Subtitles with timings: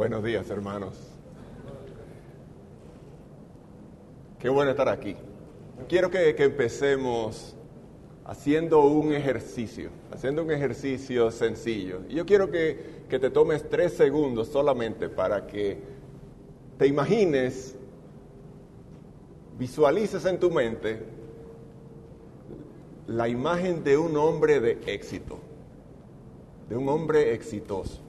[0.00, 0.96] Buenos días, hermanos.
[4.38, 5.14] Qué bueno estar aquí.
[5.90, 7.54] Quiero que, que, empecemos
[8.24, 12.00] haciendo un ejercicio, haciendo un ejercicio sencillo.
[12.08, 15.82] Yo quiero que, que te tomes tres segundos solamente para que
[16.78, 17.76] te imagines,
[19.58, 20.98] visualices en tu mente
[23.06, 25.38] la imagen de un hombre de éxito,
[26.70, 28.00] de un hombre exitoso.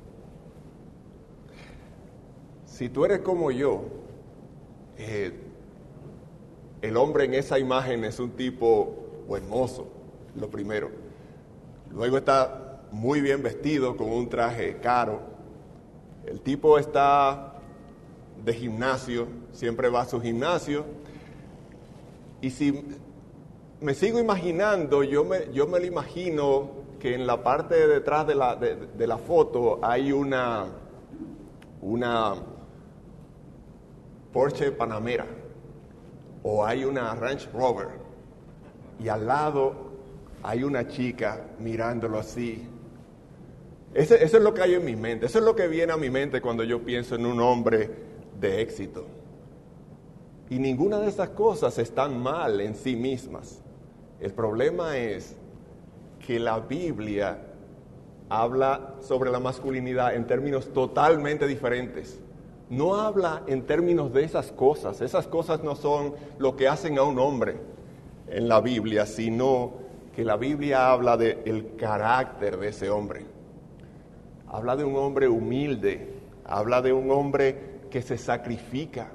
[2.81, 3.83] Si tú eres como yo,
[4.97, 5.31] eh,
[6.81, 8.95] el hombre en esa imagen es un tipo
[9.29, 9.87] hermoso,
[10.35, 10.89] lo primero.
[11.91, 15.19] Luego está muy bien vestido con un traje caro.
[16.25, 17.53] El tipo está
[18.43, 20.83] de gimnasio, siempre va a su gimnasio.
[22.41, 22.83] Y si
[23.79, 28.25] me sigo imaginando, yo me, yo me lo imagino que en la parte de detrás
[28.25, 30.65] de la, de la foto hay una,
[31.79, 32.37] una
[34.31, 35.25] Porsche Panamera
[36.43, 37.89] o hay una Range Rover
[38.99, 39.91] y al lado
[40.43, 42.67] hay una chica mirándolo así.
[43.93, 46.09] eso es lo que hay en mi mente, eso es lo que viene a mi
[46.09, 47.89] mente cuando yo pienso en un hombre
[48.39, 49.05] de éxito.
[50.49, 53.61] Y ninguna de esas cosas están mal en sí mismas.
[54.19, 55.35] El problema es
[56.25, 57.37] que la Biblia
[58.29, 62.19] habla sobre la masculinidad en términos totalmente diferentes
[62.71, 65.01] no habla en términos de esas cosas.
[65.01, 67.57] Esas cosas no son lo que hacen a un hombre
[68.29, 69.73] en la Biblia, sino
[70.15, 73.25] que la Biblia habla del carácter de ese hombre.
[74.47, 76.13] Habla de un hombre humilde,
[76.45, 79.11] habla de un hombre que se sacrifica,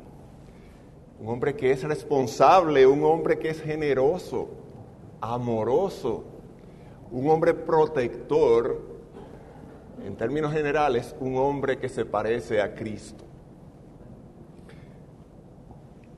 [1.18, 4.50] un hombre que es responsable, un hombre que es generoso,
[5.22, 6.24] amoroso,
[7.10, 8.82] un hombre protector,
[10.04, 13.25] en términos generales, un hombre que se parece a Cristo.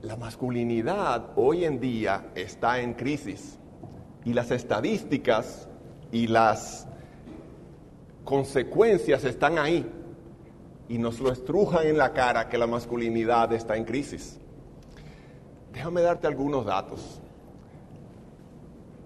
[0.02, 3.58] La masculinidad hoy en día está en crisis
[4.24, 5.68] y las estadísticas
[6.12, 6.86] y las
[8.22, 9.84] consecuencias están ahí
[10.88, 14.38] y nos lo estrujan en la cara que la masculinidad está en crisis.
[15.72, 17.20] Déjame darte algunos datos.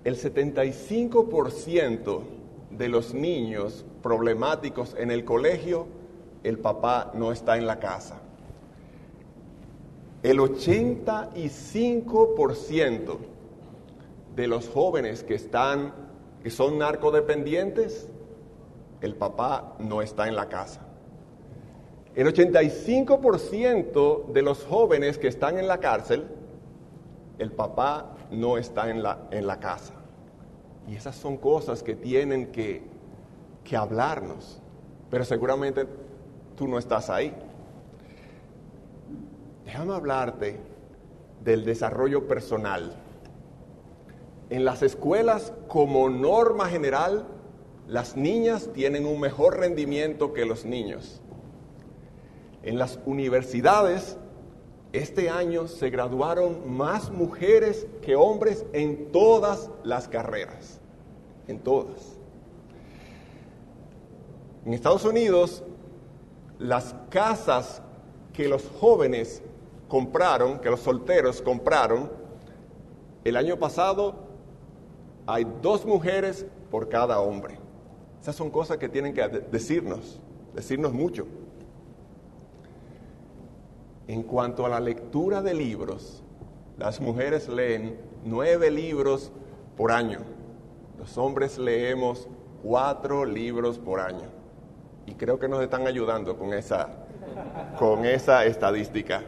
[0.05, 2.21] El 75%
[2.71, 5.87] de los niños problemáticos en el colegio,
[6.45, 8.22] el papá no está en la casa
[10.23, 13.19] el 85%
[14.37, 16.03] de los jóvenes que están
[16.43, 18.09] que son narcodependientes,
[19.01, 20.81] el papá no está en la casa.
[22.15, 26.27] El 85% de los jóvenes que están en la cárcel,
[27.39, 29.95] el papá no está en la, en la casa.
[30.89, 32.83] Y esas son cosas que tienen que,
[33.65, 34.61] que hablarnos.
[35.11, 35.87] Pero seguramente
[36.57, 37.35] tú no estás ahí.
[39.73, 40.61] Déjame hablarte
[41.43, 42.95] del desarrollo personal.
[44.51, 47.25] En las escuelas, como norma general,
[47.89, 51.23] las niñas tienen un mejor rendimiento que los niños.
[52.63, 54.19] En las universidades,
[54.93, 60.83] este año se graduaron más mujeres que hombres en todas las carreras,
[61.49, 62.19] en todas.
[64.67, 65.65] En Estados Unidos,
[66.59, 67.81] las casas
[68.35, 69.43] que los jóvenes
[69.93, 72.11] compraron, que los solteros compraron,
[73.25, 74.15] el año pasado
[75.27, 77.59] hay dos mujeres por cada hombre.
[78.19, 80.19] Esas son cosas que tienen que decirnos,
[80.55, 81.27] decirnos mucho.
[84.09, 86.23] En cuanto a la lectura de libros,
[86.79, 89.31] las mujeres leen nueve libros
[89.77, 90.21] por año.
[90.99, 92.29] Los hombres leemos
[92.63, 94.31] cuatro libros por año.
[95.05, 96.89] Y creo que nos están ayudando con esa,
[97.79, 99.23] con esa estadística.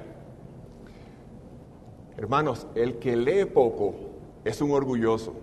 [2.16, 3.94] Hermanos, el que lee poco
[4.44, 5.34] es un orgulloso.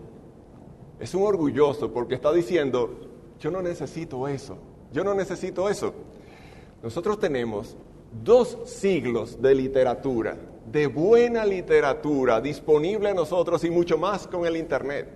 [1.00, 2.92] Es un orgulloso porque está diciendo,
[3.40, 4.58] yo no necesito eso,
[4.94, 5.94] yo no necesito eso.
[6.84, 7.76] Nosotros tenemos
[8.23, 10.38] dos siglos de literatura,
[10.72, 15.09] de buena literatura disponible a nosotros y mucho más con el Internet,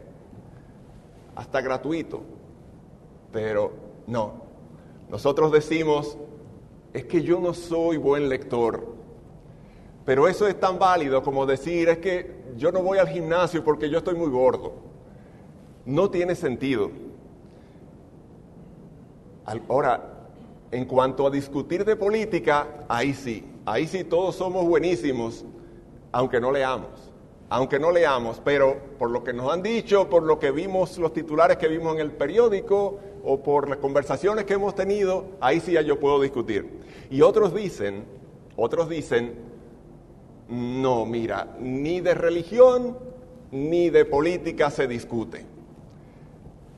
[1.36, 2.22] hasta gratuito.
[3.32, 3.72] Pero
[4.08, 4.42] no,
[5.10, 6.18] nosotros decimos,
[6.94, 8.95] es que yo no soy buen lector,
[10.06, 13.90] pero eso es tan válido como decir, es que yo no voy al gimnasio porque
[13.90, 14.74] yo estoy muy gordo.
[15.86, 16.92] No tiene sentido.
[19.68, 20.12] Ahora,
[20.72, 25.46] en cuanto a discutir de política, ahí sí, ahí sí todos somos buenísimos,
[26.12, 27.12] aunque no leamos.
[27.50, 31.14] aunque no leamos, pero por lo que nos han dicho, por lo que vimos, los
[31.14, 35.74] titulares que vimos en el periódico o por las conversaciones que hemos tenido, ahí sí
[35.74, 36.68] ya yo puedo discutir.
[37.10, 38.06] Y otros dicen,
[38.56, 39.36] otros dicen,
[40.50, 42.98] no, mira, ni de religión
[43.52, 45.46] ni de política se discute.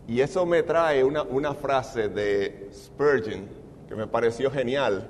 [0.08, 3.48] Y eso me trae una, una frase de Spurgeon
[3.88, 5.08] que me pareció genial.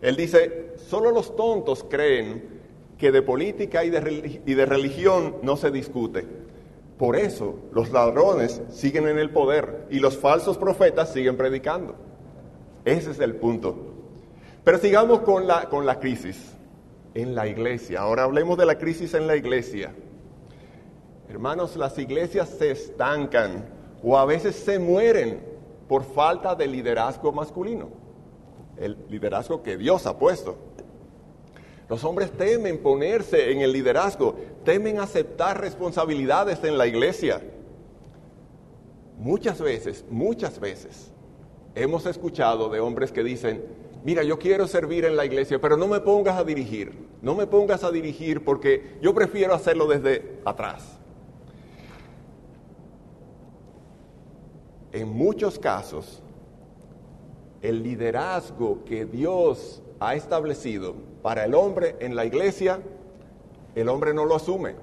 [0.00, 2.58] Él dice, solo los tontos creen
[2.96, 6.26] que de política y de, religión no se discute.
[6.98, 11.94] Por eso los ladrones siguen en el poder y los falsos profetas siguen predicando.
[12.84, 13.76] Ese es el punto.
[14.64, 16.57] Pero sigamos con la, con la crisis
[17.14, 18.00] en la iglesia.
[18.00, 19.92] Ahora hablemos de la crisis en la iglesia.
[21.28, 23.64] Hermanos, las iglesias se estancan
[24.02, 25.40] o a veces se mueren
[25.88, 27.88] por falta de liderazgo masculino.
[28.76, 30.56] El liderazgo que Dios ha puesto.
[31.88, 37.40] Los hombres temen ponerse en el liderazgo, temen aceptar responsabilidades en la iglesia.
[39.18, 41.10] Muchas veces, muchas veces,
[41.74, 43.64] hemos escuchado de hombres que dicen,
[44.08, 47.46] mira, yo quiero servir en la iglesia, pero no me pongas a dirigir, no me
[47.46, 50.98] pongas a dirigir porque yo prefiero hacerlo desde atrás.
[54.92, 56.22] En muchos casos,
[57.60, 62.80] el liderazgo que Dios ha establecido para el hombre en la iglesia,
[63.74, 64.74] el hombre no lo asume.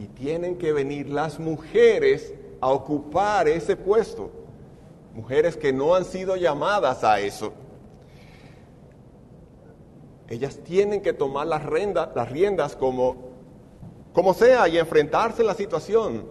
[0.00, 2.32] Y tienen que venir las mujeres
[2.62, 4.30] a ocupar ese puesto.
[5.12, 7.52] Mujeres que no han sido llamadas a eso.
[10.32, 11.62] Ellas tienen que tomar las,
[12.14, 13.16] las riendas como,
[14.14, 16.24] como sea y enfrentarse a la situación.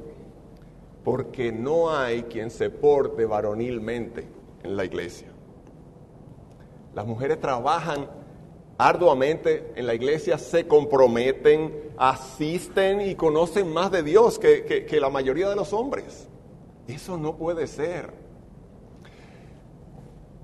[1.04, 4.28] Porque no hay quien se porte varonilmente
[4.64, 5.28] en la iglesia.
[6.96, 8.10] Las mujeres trabajan
[8.80, 15.48] arduamente en la iglesia, se comprometen, asisten y conocen más de Dios que, la mayoría
[15.48, 16.28] de los hombres.
[16.88, 18.21] Eso no puede ser.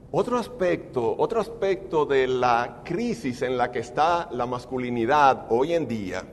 [0.10, 5.86] Otro aspecto, otro aspecto de la crisis en la que está la masculinidad hoy en
[5.86, 6.24] día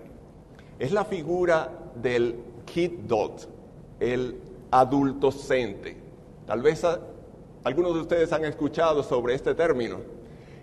[0.79, 2.37] es la figura del
[2.67, 3.49] kid dot,
[3.99, 4.41] el
[4.71, 5.97] adultocente.
[6.47, 6.87] Tal vez
[7.65, 9.99] algunos de ustedes han escuchado sobre este término.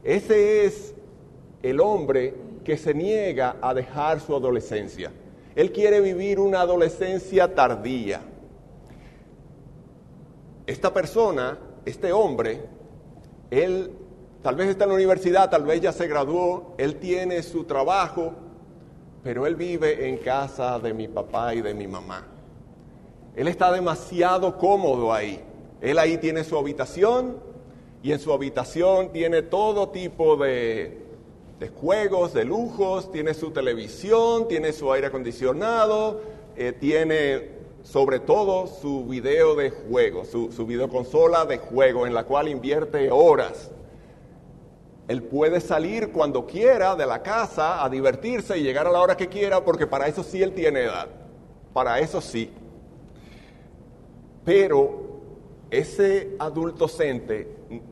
[0.05, 0.95] Ese es
[1.63, 5.11] el hombre que se niega a dejar su adolescencia.
[5.53, 8.21] Él quiere vivir una adolescencia tardía.
[10.65, 12.79] Esta persona, este hombre,
[13.51, 13.91] él
[14.41, 18.33] tal vez está en la universidad, tal vez ya se graduó, él tiene su trabajo,
[19.23, 22.25] pero él vive en casa de mi papá y de mi mamá.
[23.35, 25.41] Él está demasiado cómodo ahí.
[25.79, 27.37] Él ahí tiene su habitación
[28.03, 30.97] y en su habitación tiene todo tipo de,
[31.75, 36.21] juegos, de lujos, tiene su televisión, tiene su aire acondicionado,
[36.55, 42.23] eh, tiene sobre todo su video de juego, su, su videoconsola de juego en la
[42.25, 43.71] cual invierte horas.
[45.07, 49.17] Él puede salir cuando quiera de la casa a divertirse y llegar a la hora
[49.17, 51.07] que quiera porque para eso sí él tiene edad,
[51.73, 52.51] para eso sí.
[54.45, 55.01] Pero
[55.69, 57.47] ese adultocente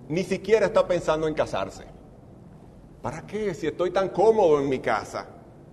[0.07, 1.85] ni siquiera está pensando en casarse.
[3.01, 3.53] ¿Para qué?
[3.53, 5.25] Si estoy tan cómodo en mi casa,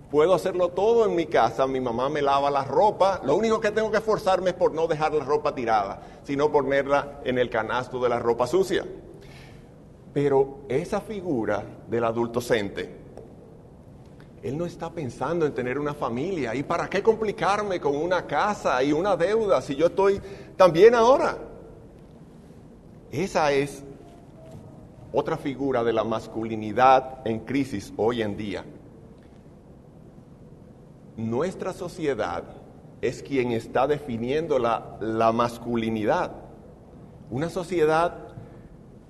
[0.09, 3.71] puedo hacerlo todo en mi casa, mi mamá me lava la ropa, lo único que
[3.71, 7.99] tengo que esforzarme es por no dejar la ropa tirada, sino ponerla en el canasto
[7.99, 8.85] de la ropa sucia.
[10.13, 12.89] Pero esa figura del adultocente,
[14.41, 16.55] él no está pensando en tener una familia.
[16.55, 20.21] ¿Y para qué complicarme con una casa y una deuda si yo estoy
[20.55, 21.37] tan bien ahora?
[23.11, 23.83] Esa es
[25.11, 28.63] otra figura de la masculinidad en crisis hoy en día.
[31.17, 32.43] Nuestra sociedad
[33.01, 36.31] es quien está definiendo la, la masculinidad.
[37.29, 38.27] Una sociedad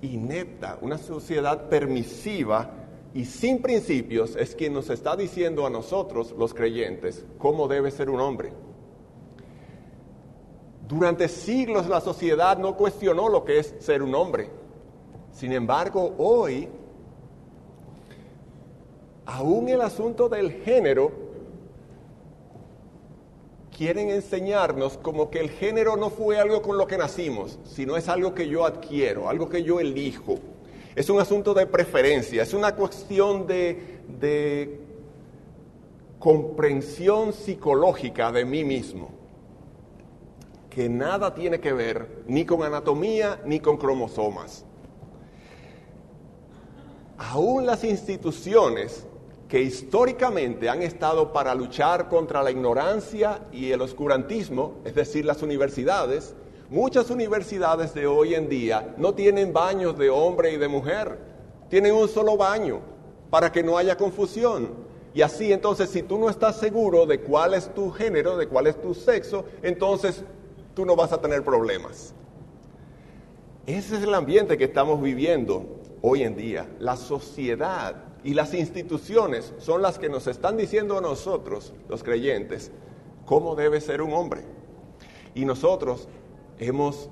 [0.00, 2.70] inepta, una sociedad permisiva
[3.14, 8.10] y sin principios es quien nos está diciendo a nosotros, los creyentes, cómo debe ser
[8.10, 8.52] un hombre.
[10.86, 14.50] Durante siglos la sociedad no cuestionó lo que es ser un hombre.
[15.32, 16.68] Sin embargo, hoy,
[19.26, 21.27] aún el asunto del género,
[23.78, 28.08] quieren enseñarnos como que el género no fue algo con lo que nacimos, sino es
[28.08, 30.34] algo que yo adquiero, algo que yo elijo.
[30.96, 34.80] Es un asunto de preferencia, es una cuestión de,
[36.18, 39.10] comprensión psicológica de mí mismo
[40.68, 44.64] que nada tiene que ver ni con anatomía ni con cromosomas.
[47.16, 49.06] Aún las instituciones
[49.48, 55.42] que históricamente han estado para luchar contra la ignorancia y el oscurantismo, es decir, las
[55.42, 56.34] universidades,
[56.68, 61.18] muchas universidades de hoy en día no tienen baños de hombre y de mujer,
[61.70, 62.80] tienen un solo baño
[63.30, 64.86] para que no haya confusión.
[65.14, 68.66] Y así entonces si tú no estás seguro de cuál es tu género, de cuál
[68.66, 70.24] es tu sexo, entonces
[70.74, 72.14] tú no vas a tener problemas.
[73.66, 75.64] Ese es el ambiente que estamos viviendo
[76.02, 76.68] hoy en día.
[76.78, 82.72] La sociedad y las instituciones son las que nos están diciendo a nosotros, los creyentes,
[83.24, 84.42] cómo debe ser un hombre.
[85.34, 86.08] Y nosotros
[86.58, 87.08] hemos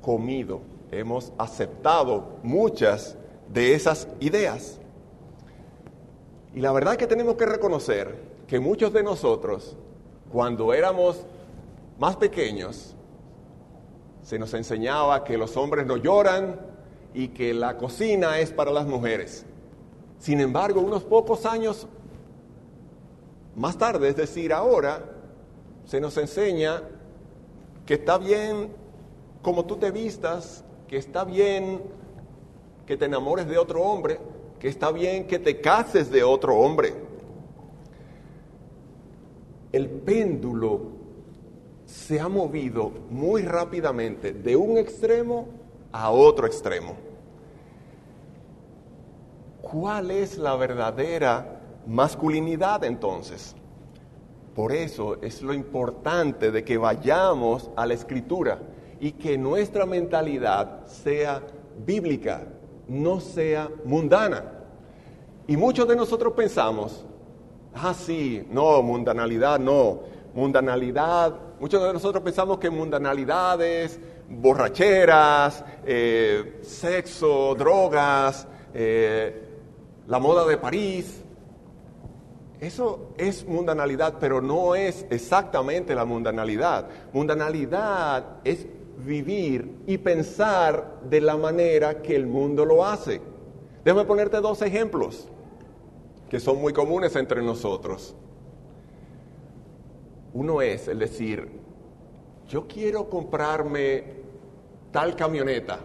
[0.00, 3.16] comido, hemos aceptado muchas
[3.52, 4.78] de esas ideas.
[6.54, 8.16] Y la verdad es que tenemos que reconocer
[8.46, 9.76] que muchos de nosotros,
[10.30, 11.24] cuando éramos
[11.98, 12.94] más pequeños,
[14.22, 16.71] se nos enseñaba que los hombres no lloran
[17.14, 19.44] y que la cocina es para las mujeres.
[20.18, 21.86] Sin embargo, unos pocos años
[23.54, 25.04] más tarde, es decir, ahora,
[25.84, 26.82] se nos enseña
[27.84, 28.70] que está bien
[29.42, 31.82] como tú te vistas, que está bien
[32.86, 34.18] que te enamores de otro hombre,
[34.58, 36.94] que está bien que te cases de otro hombre.
[39.72, 40.80] El péndulo
[41.84, 45.48] se ha movido muy rápidamente de un extremo
[45.92, 46.96] a otro extremo.
[49.60, 53.54] ¿Cuál es la verdadera masculinidad entonces?
[54.54, 58.58] Por eso es lo importante de que vayamos a la escritura
[59.00, 61.42] y que nuestra mentalidad sea
[61.86, 62.44] bíblica,
[62.86, 64.44] no sea mundana.
[65.46, 67.04] Y muchos de nosotros pensamos,
[67.74, 70.00] ah, sí, no, mundanalidad, no.
[70.34, 73.98] Mundanalidad, muchos de nosotros pensamos que mundanalidades,
[74.40, 79.48] borracheras, eh, sexo, drogas, eh,
[80.06, 81.22] la moda de París.
[82.60, 86.88] Eso es mundanalidad, pero no es exactamente la mundanalidad.
[87.12, 88.66] Mundanalidad es
[88.98, 93.20] vivir y pensar de la manera que el mundo lo hace.
[93.84, 95.28] Déjame ponerte dos ejemplos
[96.30, 98.14] que son muy comunes entre nosotros.
[100.32, 101.48] Uno es el decir,
[102.48, 104.21] yo quiero comprarme
[104.92, 105.80] tal camioneta,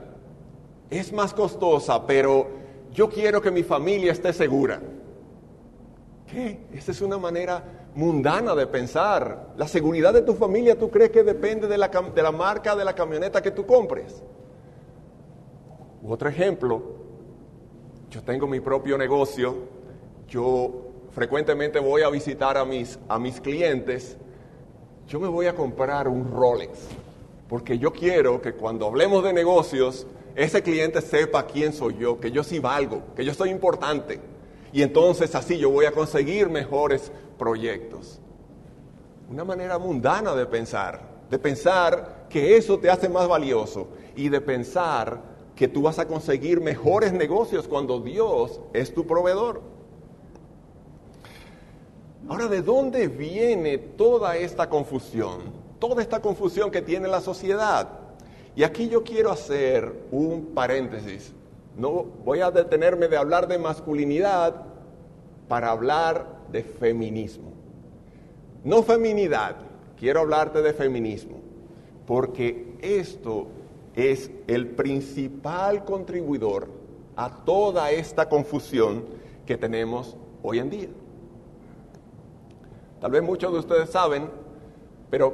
[0.90, 2.48] es más costosa, pero
[2.94, 4.80] yo quiero que mi familia esté segura.
[6.28, 6.60] ¿Qué?
[6.74, 7.64] Esa es una manera
[7.96, 9.54] mundana de pensar.
[9.58, 12.86] La seguridad de tu familia, ¿tú crees que depende de la, de la marca de
[12.86, 14.22] la camioneta que tú compres?
[16.10, 16.82] otro ejemplo,
[18.10, 19.56] yo tengo mi propio negocio,
[20.30, 24.18] yo frecuentemente voy a visitar a mis, a mis clientes,
[25.06, 26.80] yo me voy a comprar un Rolex,
[27.50, 32.32] porque yo quiero que cuando hablemos de negocios, ese cliente sepa quién soy yo, que
[32.32, 34.20] yo sí valgo, que yo soy importante.
[34.74, 38.20] Y entonces así yo voy a conseguir mejores proyectos.
[39.30, 44.42] Una manera mundana de pensar, de pensar que eso te hace más valioso y de
[44.42, 45.22] pensar
[45.56, 49.62] que tú vas a conseguir mejores negocios cuando Dios es tu proveedor.
[52.30, 55.57] Ahora, ¿de dónde viene toda esta confusión?
[55.79, 57.89] Toda esta confusión que tiene la sociedad.
[58.55, 61.34] Y aquí yo quiero hacer un paréntesis.
[61.75, 64.63] No voy a detenerme de hablar de masculinidad
[65.48, 67.51] para hablar de feminismo.
[68.63, 69.55] No feminidad,
[69.98, 71.38] quiero hablarte de feminismo,
[72.05, 73.48] porque esto
[73.96, 76.67] es el principal contribuidor
[77.15, 79.05] a toda esta confusión
[79.46, 80.89] que tenemos hoy en día.
[83.00, 84.29] Tal vez muchos de ustedes saben,
[85.10, 85.34] pero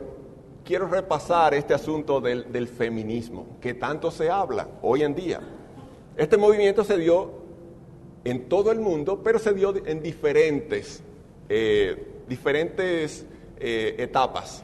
[0.64, 5.42] quiero repasar este asunto del, feminismo, que tanto se habla hoy en día.
[6.16, 7.44] Este movimiento se dio
[8.24, 11.02] en todo el mundo, pero se dio en diferentes,
[11.50, 13.26] eh, diferentes
[13.60, 14.64] eh, etapas.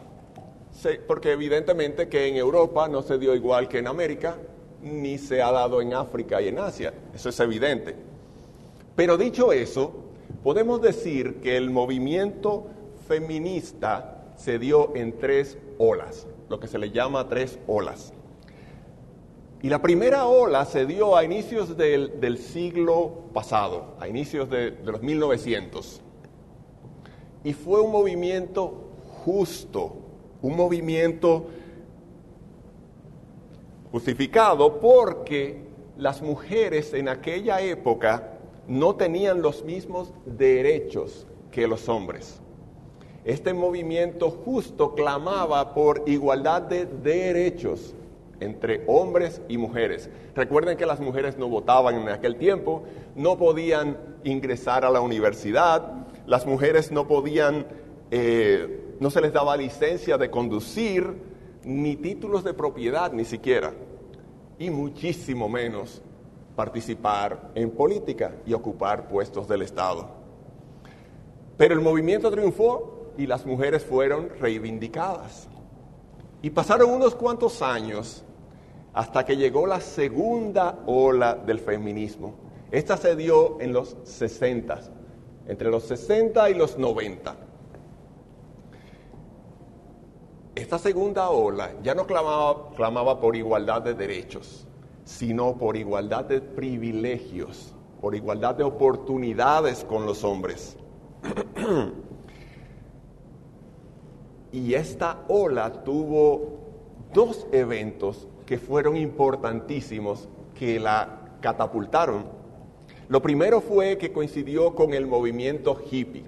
[1.08, 4.38] porque evidentemente que en Europa no se dio igual que en América,
[4.82, 6.94] ni se ha dado en África y en Asia.
[7.14, 7.96] Eso es evidente.
[8.96, 9.92] Pero dicho eso,
[10.42, 12.68] podemos decir que el movimiento
[13.10, 18.14] feminista se dio en tres olas, lo que se le llama tres olas.
[19.62, 24.92] Y la primera ola se dio a inicios del, siglo pasado, a inicios de, de
[24.92, 26.02] los 1900.
[27.44, 28.92] Y fue un movimiento
[29.26, 29.98] justo,
[30.42, 31.48] un movimiento
[33.92, 35.64] justificado porque
[35.98, 42.40] las mujeres en aquella época no tenían los mismos derechos que los hombres.
[43.26, 47.94] Este movimiento justo clamaba por igualdad de derechos
[48.40, 50.10] entre hombres y mujeres.
[50.36, 52.84] Recuerden que las mujeres no votaban en aquel tiempo,
[53.16, 57.68] no podían ingresar a la universidad, las mujeres no podían,
[58.12, 61.28] eh, no se les daba licencia de conducir,
[61.66, 63.74] ni títulos de propiedad ni siquiera,
[64.58, 66.02] y muchísimo menos
[66.56, 70.10] participar en política y ocupar puestos del Estado.
[71.58, 75.50] Pero el movimiento triunfó y las mujeres fueron reivindicadas.
[76.42, 78.24] Y pasaron unos cuantos años
[78.94, 82.36] hasta que llegó la segunda ola del feminismo.
[82.72, 84.80] Esta se dio en los 60,
[85.48, 87.36] entre los 60 y los 90.
[90.56, 94.66] Esta segunda ola ya no clamaba, clamaba por igualdad de derechos,
[95.04, 100.78] sino por igualdad de privilegios, por igualdad de oportunidades con los hombres.
[104.52, 106.60] y esta ola tuvo
[107.14, 110.28] dos eventos que fueron importantísimos,
[110.58, 112.26] que la catapultaron.
[113.08, 116.26] Lo primero fue que coincidió con el movimiento hippie.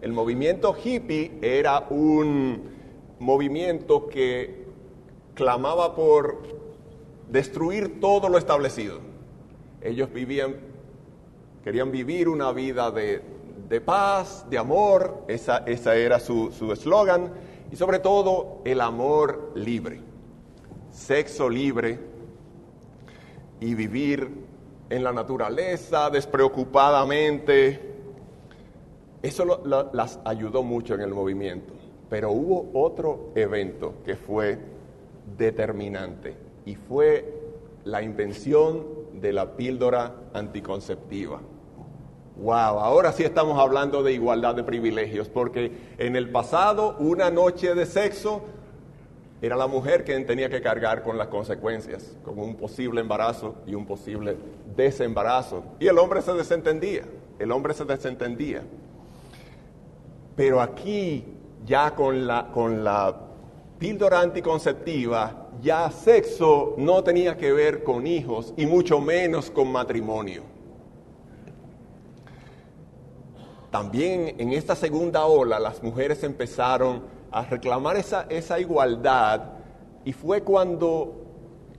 [0.00, 2.62] El movimiento hippie era un
[3.18, 4.64] movimiento que
[5.34, 6.42] clamaba por
[7.28, 8.98] destruir todo lo establecido.
[9.82, 10.56] Ellos vivían,
[11.62, 13.22] querían vivir una vida de,
[13.80, 17.32] paz, de amor, esa, esa era su eslogan,
[17.70, 20.10] y sobre todo el amor libre
[20.90, 21.98] sexo libre
[23.60, 24.28] y vivir
[24.88, 27.88] en la naturaleza despreocupadamente.
[29.22, 29.62] Eso
[29.92, 31.74] las ayudó mucho en el movimiento.
[32.08, 34.58] Pero hubo otro evento que fue
[35.36, 36.34] determinante
[36.64, 37.40] y fue
[37.84, 38.84] la invención
[39.20, 41.40] de la píldora anticonceptiva.
[42.36, 47.74] Wow, ahora sí estamos hablando de igualdad de privilegios, porque en el pasado una noche
[47.74, 48.42] de sexo
[49.42, 53.74] era la mujer quien tenía que cargar con las consecuencias, con un posible embarazo y
[53.74, 54.36] un posible
[54.76, 55.64] desembarazo.
[55.80, 57.02] Y el hombre se desentendía,
[57.38, 58.62] el hombre se desentendía.
[60.36, 61.24] Pero aquí,
[61.64, 63.16] ya con la, con la
[63.78, 70.59] píldora anticonceptiva, ya sexo no tenía que ver con hijos y mucho menos con matrimonio.
[73.70, 79.42] También en esta segunda ola las mujeres empezaron a reclamar esa, esa igualdad
[80.04, 81.20] y fue cuando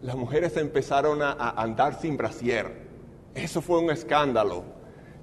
[0.01, 2.89] las mujeres empezaron a, andar sin brasier.
[3.36, 4.63] Eso fue un escándalo.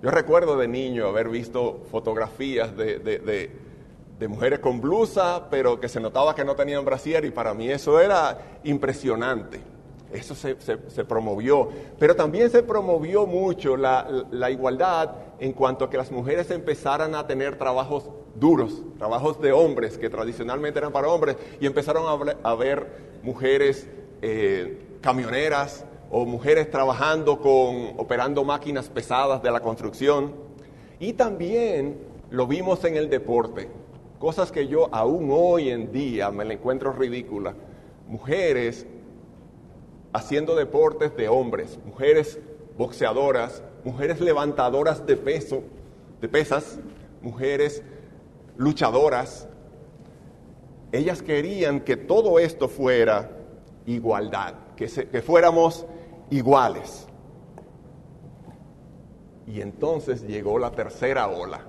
[0.02, 6.00] Yo recuerdo de niño haber visto fotografías de, de, mujeres con blusa, pero que se
[6.00, 9.60] notaba que no tenían brasier y para mí eso era impresionante.
[10.12, 11.68] Eso se, se, promovió.
[11.98, 17.14] Pero también se promovió mucho la, la, igualdad en cuanto a que las mujeres empezaran
[17.14, 22.04] a tener trabajos duros, trabajos de hombres que tradicionalmente eran para hombres, y empezaron
[22.42, 22.86] a, ver
[23.22, 23.88] mujeres
[24.22, 30.32] eh, camioneras o mujeres trabajando con, operando máquinas pesadas de la construcción.
[30.98, 31.98] Y también
[32.30, 33.68] lo vimos en el deporte,
[34.18, 37.54] cosas que yo aún hoy en día me la encuentro ridícula.
[38.08, 38.86] Mujeres
[40.12, 42.40] haciendo deportes de hombres, mujeres
[42.76, 45.62] boxeadoras, mujeres levantadoras de peso,
[46.20, 46.78] de pesas,
[47.22, 47.82] mujeres
[48.58, 49.48] luchadoras,
[50.92, 53.30] ellas querían que todo esto fuera
[53.86, 55.86] igualdad, que, que fuéramos
[56.28, 57.06] iguales.
[59.46, 61.62] Y entonces llegó la tercera ola.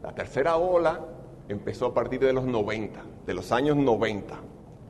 [0.00, 1.00] La tercera ola
[1.48, 4.36] empezó a partir de los 90, de los años 90,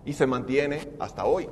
[0.05, 1.49] y se mantiene hasta hoy.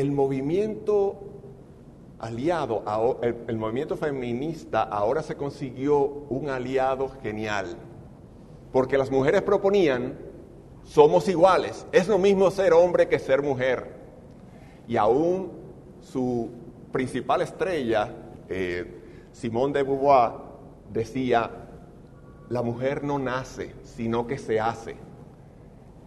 [0.00, 1.18] El movimiento
[2.18, 2.82] aliado,
[3.20, 7.76] el, movimiento feminista ahora se consiguió un aliado genial,
[8.72, 10.16] porque las mujeres proponían,
[10.84, 13.92] somos iguales, es lo mismo ser hombre que ser mujer.
[14.88, 15.52] Y aún
[16.00, 16.48] su
[16.92, 18.10] principal estrella,
[18.48, 20.32] eh, Simone de Beauvoir,
[20.90, 21.50] decía,
[22.48, 24.96] la mujer no nace, sino que se hace.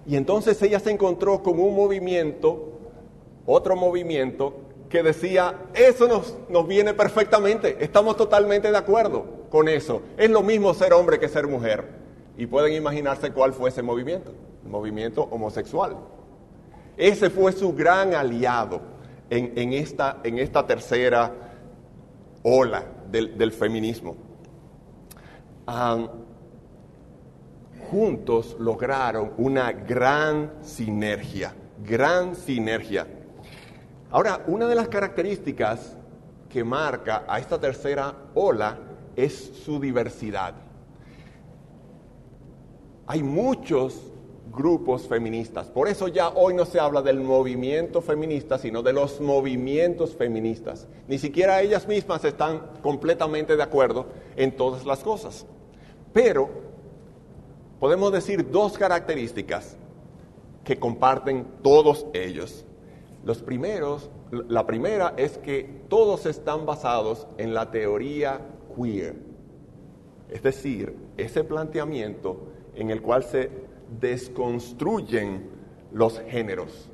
[0.07, 2.72] Y entonces ella se encontró con un movimiento,
[3.45, 10.01] otro movimiento, que decía, eso nos, nos viene perfectamente, estamos totalmente de acuerdo con eso.
[10.17, 11.87] Es lo mismo ser hombre que ser mujer.
[12.37, 15.97] Y pueden imaginarse cuál fue ese movimiento, el movimiento homosexual.
[16.97, 18.81] Ese fue su gran aliado
[19.29, 21.31] en, esta, en esta, tercera
[22.43, 24.15] ola del, feminismo.
[27.89, 33.07] juntos lograron una gran sinergia, gran sinergia.
[34.13, 35.97] Ahora, una de las características
[36.47, 38.77] que marca a esta tercera ola
[39.15, 39.33] es
[39.65, 40.53] su diversidad.
[43.07, 43.99] Hay muchos
[44.51, 45.67] grupos feministas.
[45.69, 50.87] Por eso ya hoy no se habla del movimiento feminista, sino de los movimientos feministas.
[51.07, 55.47] Ni siquiera ellas mismas están completamente de acuerdo en todas las cosas.
[56.13, 56.51] Pero
[57.79, 59.75] podemos decir dos características
[60.63, 62.63] que comparten todos ellos.
[63.23, 68.41] Los primeros, la primera es que todos están basados en la teoría
[68.75, 69.15] queer.
[70.29, 73.49] Es decir, ese planteamiento en el cual se
[74.01, 75.49] desconstruyen
[75.93, 76.89] los géneros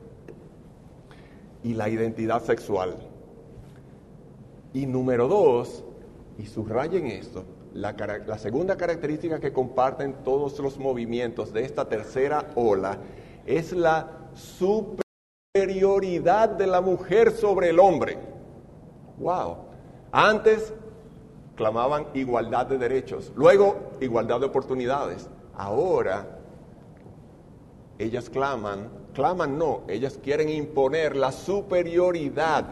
[1.63, 2.95] y la identidad sexual.
[4.73, 5.83] Y número dos,
[6.37, 7.93] y subrayen esto, la,
[8.25, 12.99] la, segunda característica que comparten todos los movimientos de esta tercera ola
[13.45, 14.29] es la
[15.59, 18.17] superioridad de la mujer sobre el hombre.
[19.17, 19.57] Wow.
[20.11, 20.73] Antes
[21.55, 25.29] clamaban igualdad de derechos, luego igualdad de oportunidades.
[25.55, 26.39] Ahora
[27.97, 32.65] ellas claman, claman no, ellas quieren imponer la superioridad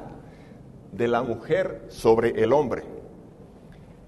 [0.94, 2.84] de la mujer sobre el hombre.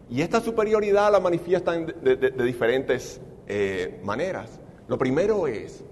[0.09, 4.59] Y esta superioridad la manifiestan de, diferentes eh, maneras.
[4.87, 5.83] Lo primero es,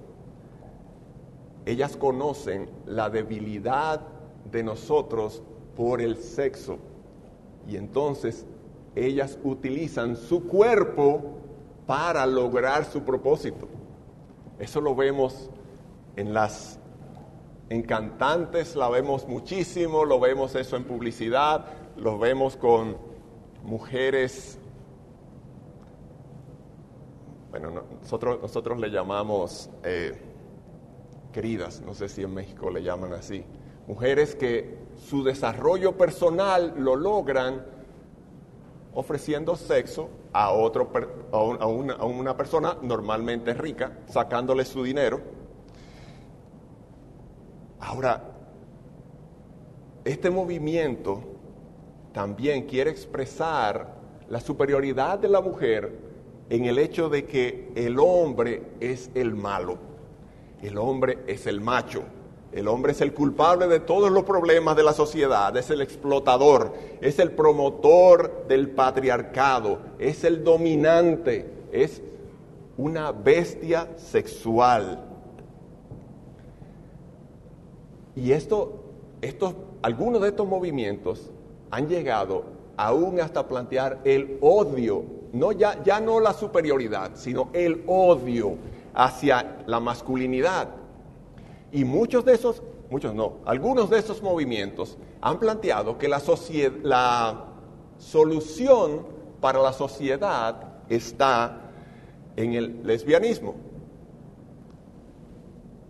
[1.67, 3.99] ellas conocen la debilidad
[4.49, 5.43] de nosotros
[5.75, 6.77] por el sexo.
[7.67, 8.45] Y entonces
[8.95, 11.39] ellas utilizan su cuerpo
[11.85, 13.67] para lograr su propósito.
[14.57, 15.49] Eso lo vemos
[16.15, 16.79] en las
[17.69, 21.65] en cantantes, la vemos muchísimo, lo vemos eso en publicidad,
[21.97, 22.95] lo vemos con
[23.65, 24.57] mujeres,
[27.49, 30.26] bueno, nosotros, nosotros le llamamos eh,
[31.31, 33.43] queridas, no sé si en México le llaman así,
[33.87, 37.65] mujeres que su desarrollo personal lo logran
[38.93, 40.91] ofreciendo sexo a, otro,
[41.31, 45.21] a, una, a una persona normalmente rica, sacándole su dinero.
[47.79, 48.23] Ahora,
[50.03, 51.21] este movimiento
[52.11, 53.93] también quiere expresar
[54.29, 55.99] la superioridad de la mujer
[56.49, 59.77] en el hecho de que el hombre es el malo,
[60.61, 62.03] el hombre es el macho,
[62.51, 66.73] el hombre es el culpable de todos los problemas de la sociedad, es el explotador,
[67.01, 72.01] es el promotor del patriarcado, es el dominante, es
[72.77, 75.03] una bestia sexual.
[78.15, 78.83] Y esto,
[79.21, 81.29] estos, algunos de estos movimientos
[81.69, 82.45] han llegado
[82.77, 88.55] aún hasta plantear el odio, no ya, ya no la superioridad, sino el odio
[88.97, 90.69] hacia la masculinidad.
[91.71, 97.43] Y muchos de esos, muchos no, algunos de esos movimientos han planteado que la,
[97.99, 99.05] solución
[99.39, 101.61] para la sociedad está
[102.35, 103.55] en el lesbianismo.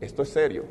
[0.01, 0.65] Esto es serio.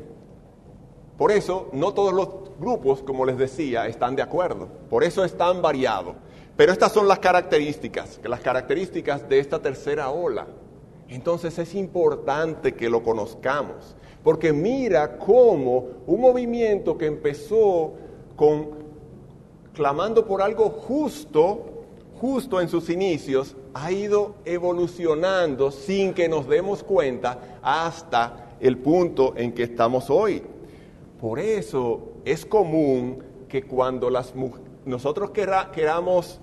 [1.17, 4.67] Por eso no todos los grupos, como les decía, están de acuerdo.
[4.91, 6.15] Por eso es tan variado.
[6.55, 10.47] Pero estas son las características, las características de esta tercera ola.
[11.09, 13.95] Entonces es importante que lo conozcamos.
[14.23, 17.93] Porque mira cómo un movimiento que empezó
[18.35, 18.87] con
[19.73, 21.85] clamando por algo justo,
[22.19, 29.33] justo en sus inicios, ha ido evolucionando sin que nos demos cuenta hasta el punto
[29.37, 30.41] en que estamos hoy.
[31.21, 34.33] Por eso es común que cuando las,
[34.83, 36.41] nosotros queramos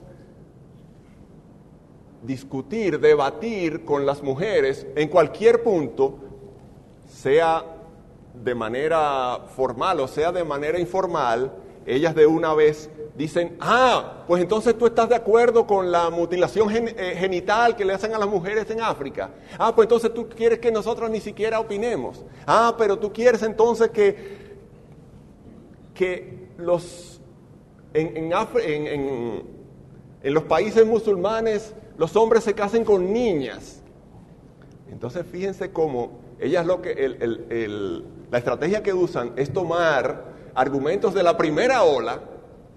[2.24, 6.18] discutir, debatir con las mujeres en cualquier punto,
[7.06, 7.64] sea
[8.34, 11.52] de manera formal o sea de manera informal,
[11.86, 16.68] ellas de una vez dicen, ah, pues entonces tú estás de acuerdo con la mutilación
[16.72, 19.30] eh, genital que le hacen a las mujeres en África.
[19.58, 22.24] Ah, pues entonces tú quieres que nosotros ni siquiera opinemos.
[22.46, 24.56] Ah, pero tú quieres entonces que,
[25.92, 27.20] que los,
[27.92, 29.42] en, en,
[30.22, 33.80] en los países musulmanes los hombres se casen con niñas.
[34.90, 36.94] Entonces fíjense cómo ellas lo que,
[38.30, 42.20] la estrategia que usan es tomar argumentos de la primera ola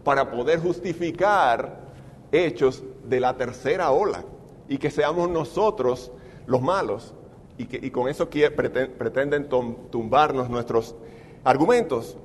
[0.03, 1.87] para poder justificar
[2.31, 4.23] hechos de la tercera ola
[4.67, 6.11] y que seamos nosotros
[6.45, 7.13] los malos
[7.57, 10.95] y, que, con eso pretenden tumbarnos nuestros
[11.43, 12.17] argumentos.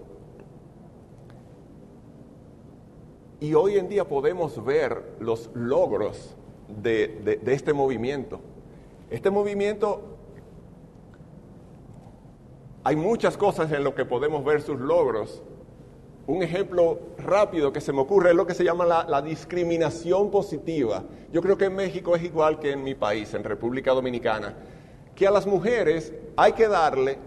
[3.41, 6.37] Y hoy en día podemos ver los logros
[6.81, 8.41] de este movimiento.
[9.11, 10.13] Este movimiento
[12.85, 15.43] hay muchas cosas en lo que podemos ver sus logros.
[16.27, 21.05] Un ejemplo rápido que se me ocurre es lo que se llama la, discriminación positiva.
[21.33, 24.55] Yo creo que en México es igual que en mi país, en República Dominicana.
[25.15, 27.19] que a las mujeres hay que darle,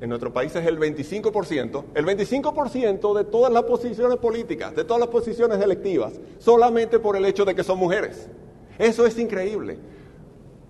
[0.00, 5.00] en nuestro país es el 25%, el 25% de todas las posiciones políticas, de todas
[5.00, 8.28] las posiciones electivas, solamente por el hecho de que son mujeres.
[8.80, 9.76] Eso es increíble,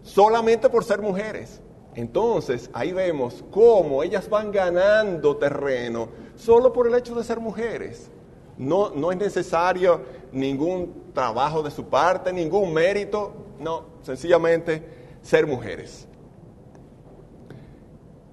[0.03, 1.61] solamente por ser mujeres.
[1.95, 8.11] Entonces, ahí vemos cómo ellas van ganando terreno solo por el hecho de ser mujeres.
[8.59, 10.01] No, no es necesario
[10.33, 14.83] ningún trabajo de su parte, ningún mérito, no, sencillamente
[15.23, 16.09] ser mujeres.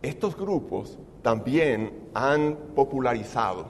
[0.02, 3.68] Estos grupos también han popularizado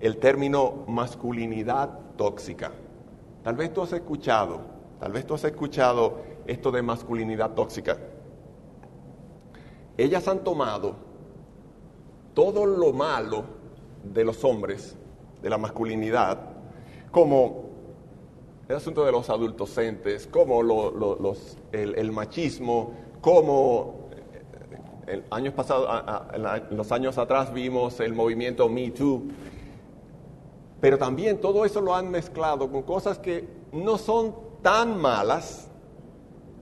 [0.00, 2.72] el término masculinidad tóxica.
[3.44, 4.60] Tal vez tú has escuchado,
[5.00, 7.98] tal vez tú has escuchado esto de masculinidad tóxica.
[9.96, 10.94] Ellas han tomado
[12.34, 13.44] todo lo malo
[14.04, 14.96] de los hombres
[15.42, 16.38] de la masculinidad,
[17.10, 17.70] como
[18.68, 20.60] el asunto de los adultocentes, como
[21.72, 24.08] el, machismo, como
[25.06, 25.24] en
[26.70, 29.24] los años atrás vimos el movimiento Me Too,
[30.80, 35.68] pero también todo eso lo han mezclado con cosas que no son tan malas,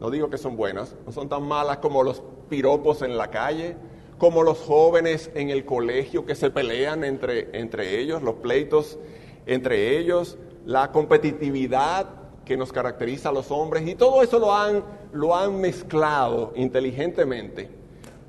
[0.00, 3.76] no digo que son buenas, no son tan malas como los piropos en la calle,
[4.18, 8.98] como los jóvenes en el colegio que se pelean entre, entre ellos, los pleitos
[9.46, 12.06] entre ellos, la competitividad
[12.44, 14.82] que nos caracteriza a los hombres, y todo eso lo han,
[15.12, 17.70] lo han mezclado inteligentemente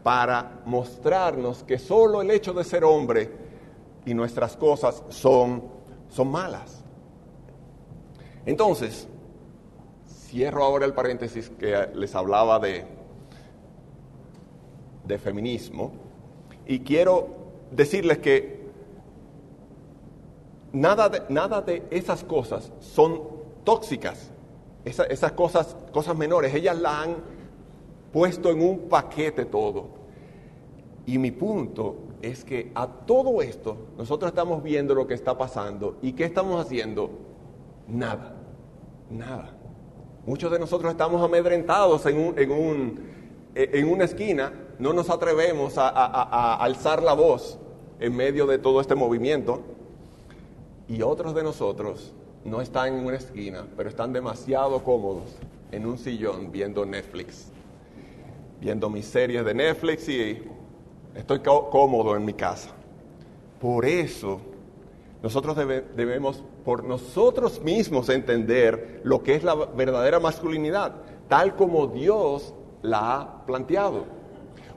[0.03, 3.29] para mostrarnos que solo el hecho de ser hombre
[4.05, 5.63] y nuestras cosas son,
[6.09, 6.83] son malas.
[8.45, 9.08] Entonces,
[10.29, 12.85] cierro ahora el paréntesis que les hablaba de,
[15.05, 15.91] de feminismo
[16.67, 17.27] y quiero
[17.71, 18.59] decirles que
[20.71, 23.21] nada de, nada de esas cosas son
[23.63, 24.29] tóxicas,
[24.85, 27.15] esas cosas, cosas menores, ellas la han
[28.13, 29.99] puesto en un paquete todo.
[31.05, 35.97] Y mi punto es que a todo esto nosotros estamos viendo lo que está pasando
[36.03, 37.09] y ¿qué estamos haciendo?
[37.87, 38.35] Nada,
[39.09, 39.58] nada.
[40.29, 42.99] Muchos de nosotros estamos amedrentados en, un, en, un,
[43.55, 47.57] en una esquina no nos atrevemos a, alzar la voz
[47.99, 49.63] en medio de todo este movimiento.
[50.87, 52.13] Y otros de nosotros
[52.45, 55.35] no están en una esquina, pero están demasiado cómodos
[55.71, 57.47] en un sillón viendo Netflix,
[58.61, 60.43] viendo mis series de Netflix y
[61.15, 62.69] estoy cómodo en mi casa.
[63.59, 64.41] Por eso
[65.21, 70.93] nosotros debemos por nosotros mismos entender lo que es la verdadera masculinidad,
[71.27, 74.05] tal como Dios la ha planteado.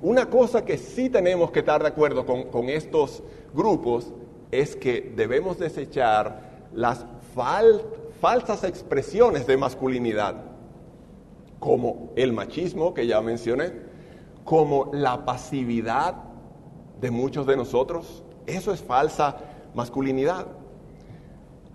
[0.00, 3.22] Una cosa que sí tenemos que estar de acuerdo con, estos
[3.54, 4.12] grupos
[4.50, 7.06] es que debemos desechar las
[8.20, 10.42] falsas expresiones de masculinidad,
[11.60, 13.72] como el machismo que ya mencioné,
[14.44, 16.16] como la pasividad
[17.00, 20.46] de muchos de nosotros, eso es falsa masculinidad,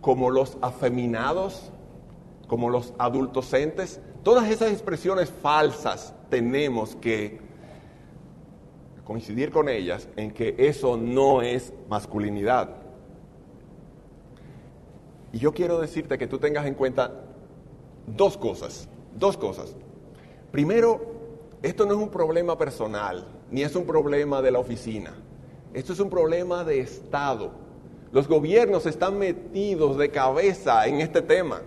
[0.01, 1.71] como los afeminados,
[2.47, 7.39] como los adultocentes, todas esas expresiones falsas tenemos que
[9.03, 12.69] coincidir con ellas en que eso no es masculinidad.
[15.33, 17.11] Y yo quiero decirte que tú tengas en cuenta
[18.05, 19.75] dos cosas, dos cosas.
[20.51, 21.01] Primero,
[21.61, 25.13] esto no es un problema personal, ni es un problema de la oficina.
[25.73, 27.51] Esto es un problema de Estado.
[28.11, 31.61] Los gobiernos están metidos de cabeza en este tema.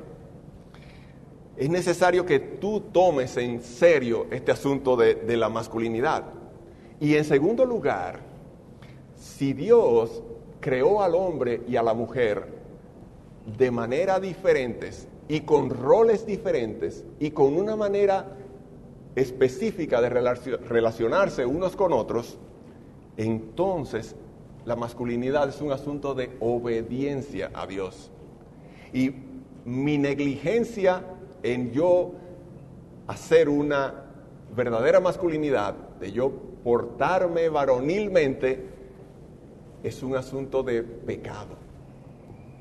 [1.57, 6.24] Es necesario que tú tomes en serio este asunto de, la masculinidad.
[6.98, 8.20] Y en segundo lugar,
[9.16, 10.22] si Dios
[10.61, 12.46] creó al hombre y a la mujer
[13.59, 18.37] de manera diferentes y con roles diferentes y con una manera
[19.14, 22.38] específica de relacionarse unos con otros,
[23.18, 24.16] entonces
[24.64, 28.11] la masculinidad es un asunto de obediencia a Dios.
[28.92, 29.14] Y
[29.64, 31.03] mi negligencia
[31.42, 32.12] en yo
[33.07, 34.05] hacer una
[34.55, 38.66] verdadera masculinidad, de yo portarme varonilmente
[39.83, 41.57] es un asunto de pecado.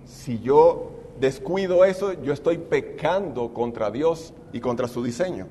[0.05, 5.47] Si yo descuido eso, yo estoy pecando contra Dios y contra su diseño.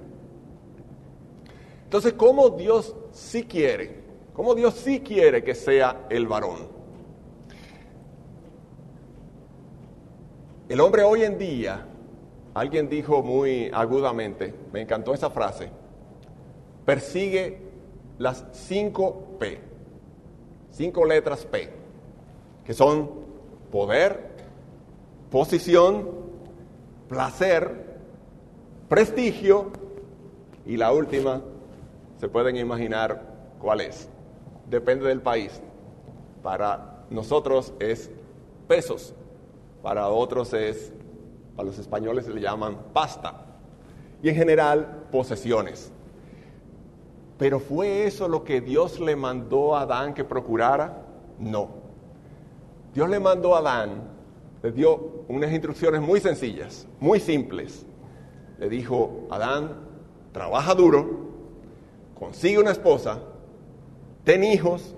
[1.85, 4.08] Entonces, ¿cómo Dios sí quiere?
[4.39, 6.69] ¿Cómo Dios sí quiere que sea el varón?
[10.69, 11.85] El hombre hoy en día,
[12.55, 15.71] alguien dijo muy agudamente, me encantó esa frase,
[16.85, 17.63] persigue
[18.19, 19.59] las cinco P,
[20.71, 21.71] cinco letras P,
[22.65, 23.11] que son
[23.73, 24.37] poder,
[25.33, 26.11] posición,
[27.09, 27.99] placer,
[28.89, 29.73] prestigio
[30.65, 31.43] y la última,
[32.21, 33.21] se pueden imaginar
[33.59, 34.09] cuál es.
[34.71, 35.61] Depende del país.
[36.43, 38.11] Para nosotros es
[38.67, 39.15] pesos,
[39.83, 40.93] para otros es,
[41.57, 43.47] para los españoles se le llaman pasta.
[44.23, 45.93] Y en general, posesiones.
[47.39, 51.03] Pero ¿fue eso lo que Dios le mandó a Adán que procurara?
[51.39, 51.69] No.
[52.93, 54.03] Dios le mandó a Adán,
[54.63, 57.87] le dio unas instrucciones muy sencillas, muy simples.
[58.59, 59.77] Le dijo, Adán,
[60.33, 61.07] trabaja duro,
[62.19, 63.21] consigue una esposa,
[64.29, 64.95] ten hijos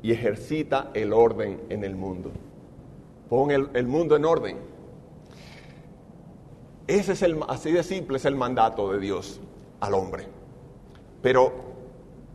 [0.00, 2.30] y ejercita el orden en el mundo.
[3.28, 4.58] Pon el, mundo en orden.
[6.86, 9.40] Ese es el, así de simple es el mandato de Dios
[9.80, 10.28] al hombre.
[11.20, 11.52] Pero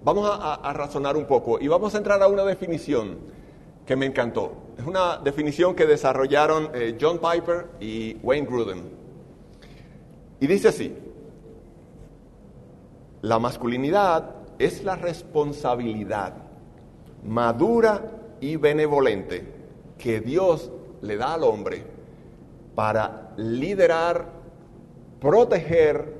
[0.03, 3.17] vamos a, razonar un poco y vamos a entrar a una definición
[3.85, 4.51] que me encantó.
[4.77, 8.81] Es una definición que desarrollaron eh, John Piper y Wayne Grudem.
[10.41, 10.93] Y dice así,
[13.21, 16.33] la masculinidad es la responsabilidad
[17.23, 18.01] madura
[18.39, 19.45] y benevolente
[19.97, 21.83] que Dios le da al hombre
[22.75, 24.25] para liderar,
[25.19, 26.13] proteger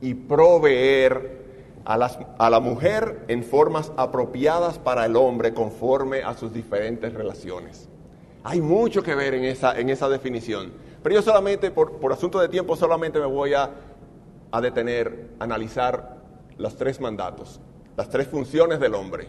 [0.00, 1.36] y proveer
[1.84, 7.88] a, la mujer en formas apropiadas para el hombre conforme a sus diferentes relaciones.
[8.42, 10.72] Hay mucho que ver en esa, definición,
[11.02, 13.70] pero yo solamente, por, asunto de tiempo, solamente me voy a,
[14.50, 16.16] a detener, a analizar
[16.58, 17.60] los tres mandatos,
[17.96, 19.28] las tres funciones del hombre.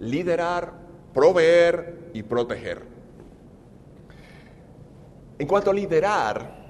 [0.00, 0.72] Liderar,
[1.12, 2.82] proveer y proteger.
[5.38, 6.64] En cuanto a liderar,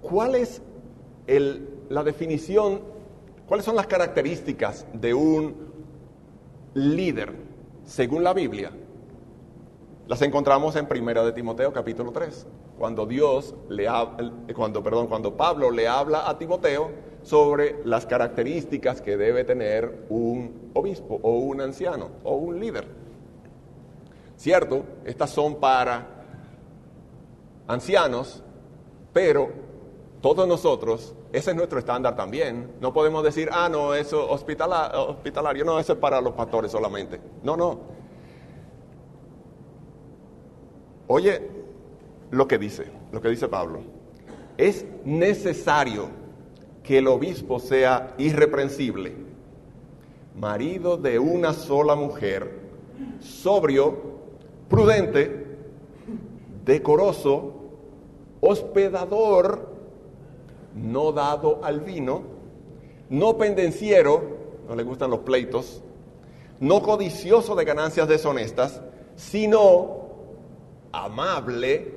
[0.00, 0.62] ¿cuál es
[1.26, 2.94] el, la definición
[3.46, 5.54] ¿Cuáles son las características de un
[6.72, 7.34] líder
[7.84, 8.70] según la Biblia?
[10.06, 12.46] Las encontramos en Primera de Timoteo capítulo 3,
[12.78, 13.86] cuando Dios le
[14.54, 16.90] cuando perdón, cuando Pablo le habla a Timoteo
[17.24, 22.86] sobre las características que debe tener un obispo o un anciano o un líder.
[24.36, 26.06] Cierto, estas son para
[27.66, 28.42] ancianos,
[29.12, 29.48] pero
[30.20, 32.74] todos nosotros ese es nuestro estándar también.
[32.80, 37.20] No podemos decir, ah, no, eso hospitalario, no, eso es para los pastores solamente.
[37.42, 37.80] No, no.
[41.08, 41.42] Oye
[42.30, 43.80] lo que dice, lo que dice Pablo.
[44.56, 46.08] Es necesario
[46.84, 49.14] que el obispo sea irreprensible,
[50.38, 52.60] marido de una sola mujer,
[53.20, 53.96] sobrio,
[54.68, 55.46] prudente,
[56.64, 57.54] decoroso,
[58.40, 59.70] hospedador,
[60.74, 62.22] no dado al vino,
[63.08, 64.22] no pendenciero,
[64.68, 65.82] no le gustan los pleitos,
[66.60, 68.82] no codicioso de ganancias deshonestas,
[69.16, 70.04] sino
[70.92, 71.94] amable,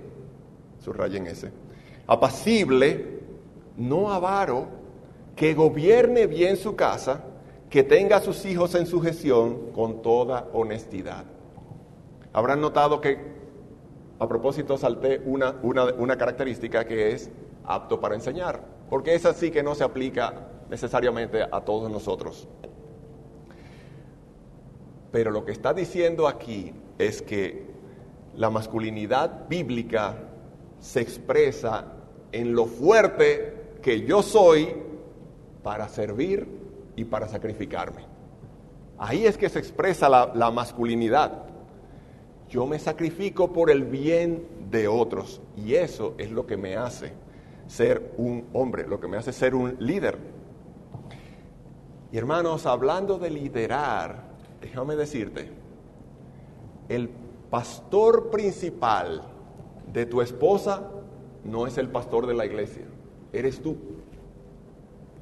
[0.80, 1.52] subrayen ese,
[2.08, 3.20] apacible,
[3.76, 4.77] no avaro,
[5.38, 7.24] que gobierne bien su casa,
[7.70, 11.26] que tenga a sus hijos en sujeción con toda honestidad.
[12.34, 13.20] Habrán notado que
[14.20, 17.30] a propósito salté una, una, una característica que es
[17.66, 22.48] apto para enseñar, porque es así que no se aplica necesariamente a todos nosotros.
[25.12, 27.68] Pero lo que está diciendo aquí es que
[28.36, 30.16] la masculinidad bíblica
[30.80, 31.94] se expresa
[32.32, 34.87] en lo fuerte que yo soy
[35.68, 36.48] para servir
[36.96, 38.06] y para sacrificarme.
[38.98, 41.44] Ahí es que se expresa la, masculinidad.
[42.48, 47.12] Yo me sacrifico por el bien de otros y eso es lo que me hace
[47.68, 50.18] ser un hombre, lo que me hace ser un líder.
[52.14, 54.24] Y hermanos, hablando de liderar,
[54.62, 55.50] déjame decirte,
[56.88, 57.10] el
[57.50, 59.22] pastor principal
[59.92, 60.90] de tu esposa
[61.44, 62.86] no es el pastor de la iglesia,
[63.34, 63.97] eres tú.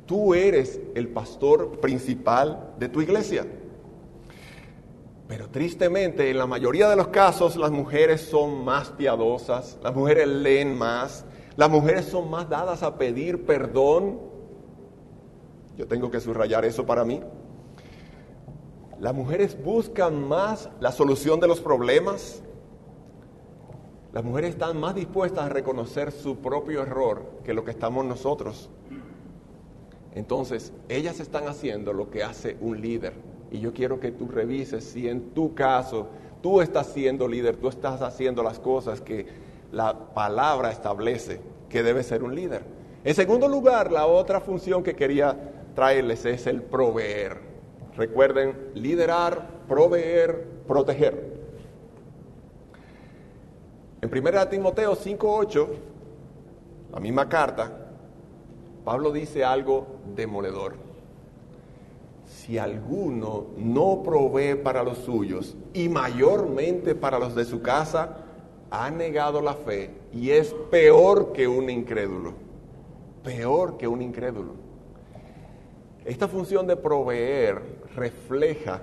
[0.05, 3.45] Tú eres el pastor principal de tu iglesia.
[5.27, 10.27] Pero tristemente, en la mayoría de los casos, las mujeres son más piadosas, las mujeres
[10.27, 11.25] leen más,
[11.57, 14.19] las mujeres son más dadas a pedir perdón.
[15.77, 17.21] Yo tengo que subrayar eso para mí.
[18.99, 22.43] Las mujeres buscan más la solución de los problemas.
[24.13, 28.69] Las mujeres están más dispuestas a reconocer su propio error que lo que estamos nosotros.
[30.15, 33.13] Entonces, ellas están haciendo lo que hace un líder.
[33.51, 36.07] Y yo quiero que tú revises si en tu caso
[36.41, 39.27] tú estás siendo líder, tú estás haciendo las cosas que
[39.71, 42.63] la palabra establece que debe ser un líder.
[43.03, 45.37] En segundo lugar, la otra función que quería
[45.75, 47.39] traerles es el proveer.
[47.97, 51.35] Recuerden, liderar, proveer, proteger.
[54.01, 55.67] En 1 Timoteo 5.8,
[56.93, 57.71] la misma carta,
[58.85, 60.75] Pablo dice algo demoledor.
[62.25, 68.17] Si alguno no provee para los suyos y mayormente para los de su casa,
[68.69, 72.33] ha negado la fe y es peor que un incrédulo.
[73.23, 74.53] Peor que un incrédulo.
[76.03, 77.61] Esta función de proveer
[77.95, 78.81] refleja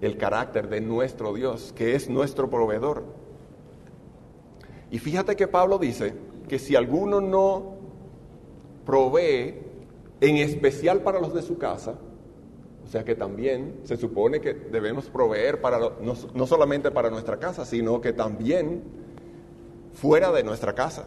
[0.00, 3.04] el carácter de nuestro Dios, que es nuestro proveedor.
[4.90, 6.14] Y fíjate que Pablo dice
[6.48, 7.76] que si alguno no
[8.84, 9.65] provee,
[10.20, 11.94] en especial para los de su casa,
[12.86, 17.64] o sea que también se supone que debemos proveer para no, solamente para nuestra casa,
[17.64, 18.84] sino que también
[19.92, 21.06] fuera de nuestra casa.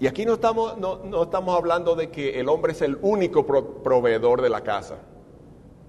[0.00, 4.40] Y aquí no estamos, no, estamos hablando de que el hombre es el único proveedor
[4.40, 4.96] de la casa.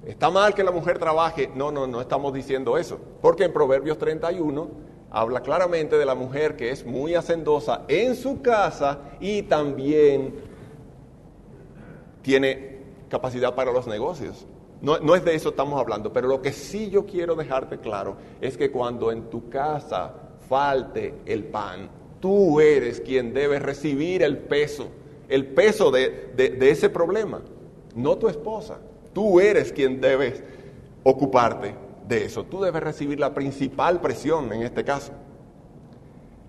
[0.06, 1.50] ¿Está mal que la mujer trabaje?
[1.56, 3.00] No, no, no estamos diciendo eso.
[3.22, 4.70] Porque en Proverbios 31
[5.10, 10.47] habla claramente de la mujer que es muy hacendosa en su casa y también
[12.28, 14.46] tiene capacidad para los negocios.
[14.82, 18.18] No, no, es de eso estamos hablando, pero lo que sí yo quiero dejarte claro
[18.42, 20.14] es que cuando en tu casa
[20.50, 24.90] falte el pan, tú eres quien debe recibir el peso,
[25.30, 27.40] el peso de, de ese problema,
[27.96, 28.78] no tu esposa.
[29.14, 30.44] Tú eres quien debes
[31.04, 31.76] ocuparte
[32.10, 32.44] de eso.
[32.44, 35.14] Tú debes recibir la principal presión en este caso.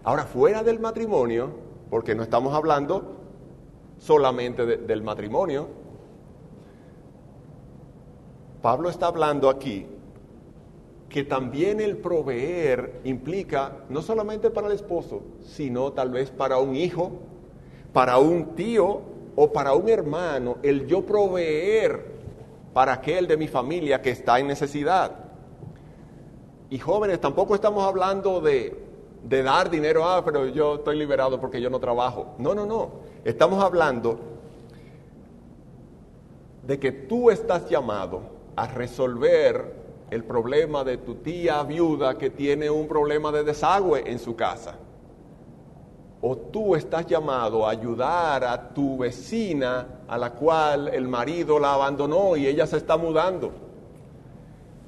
[0.02, 1.52] Ahora, fuera del matrimonio,
[1.88, 3.17] porque no estamos hablando
[3.98, 5.68] solamente del matrimonio,
[8.62, 9.86] Pablo está hablando aquí
[11.08, 16.76] que también el proveer implica no solamente para el esposo, sino tal vez para un
[16.76, 17.12] hijo,
[17.92, 19.00] para un tío
[19.34, 22.18] o para un hermano, el yo proveer
[22.74, 25.12] para aquel de mi familia que está en necesidad.
[26.70, 28.87] Y jóvenes, tampoco estamos hablando de,
[29.22, 32.34] de dar dinero, ah, pero yo estoy liberado porque yo no trabajo.
[32.38, 32.90] No, no, no.
[33.24, 34.18] Estamos hablando
[36.62, 38.20] de que tú estás llamado
[38.56, 39.74] a resolver
[40.10, 44.76] el problema de tu tía viuda que tiene un problema de desagüe en su casa
[46.20, 51.74] o tú estás llamado a ayudar a tu vecina a la cual el marido la
[51.74, 53.52] abandonó y ella se está mudando.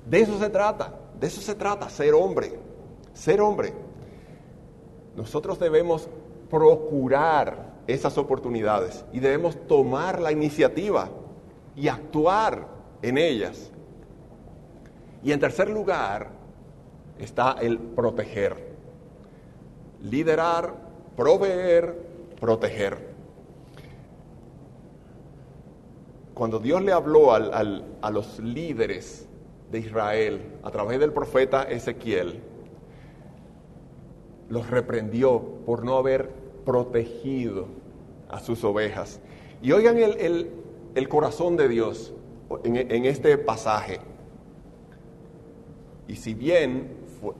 [0.07, 2.59] De eso se trata, de eso se trata, ser hombre,
[3.12, 3.72] ser hombre.
[5.17, 6.09] Nosotros debemos
[6.49, 11.11] procurar esas oportunidades y debemos tomar la iniciativa
[11.77, 12.67] y actuar
[13.03, 13.71] en ellas.
[15.23, 16.29] Y en tercer lugar
[17.19, 18.71] está el proteger.
[20.03, 20.91] Liderar
[21.21, 21.95] proveer,
[22.41, 23.11] proteger.
[26.33, 29.29] Cuando Dios le habló a los líderes
[29.71, 32.41] de Israel a través del profeta Ezequiel,
[34.51, 36.29] los reprendió por no haber
[36.67, 37.69] protegido
[38.29, 39.21] a sus ovejas.
[39.63, 42.13] Y oigan el, corazón de Dios
[42.65, 44.01] en, en este pasaje.
[46.07, 46.89] Y si bien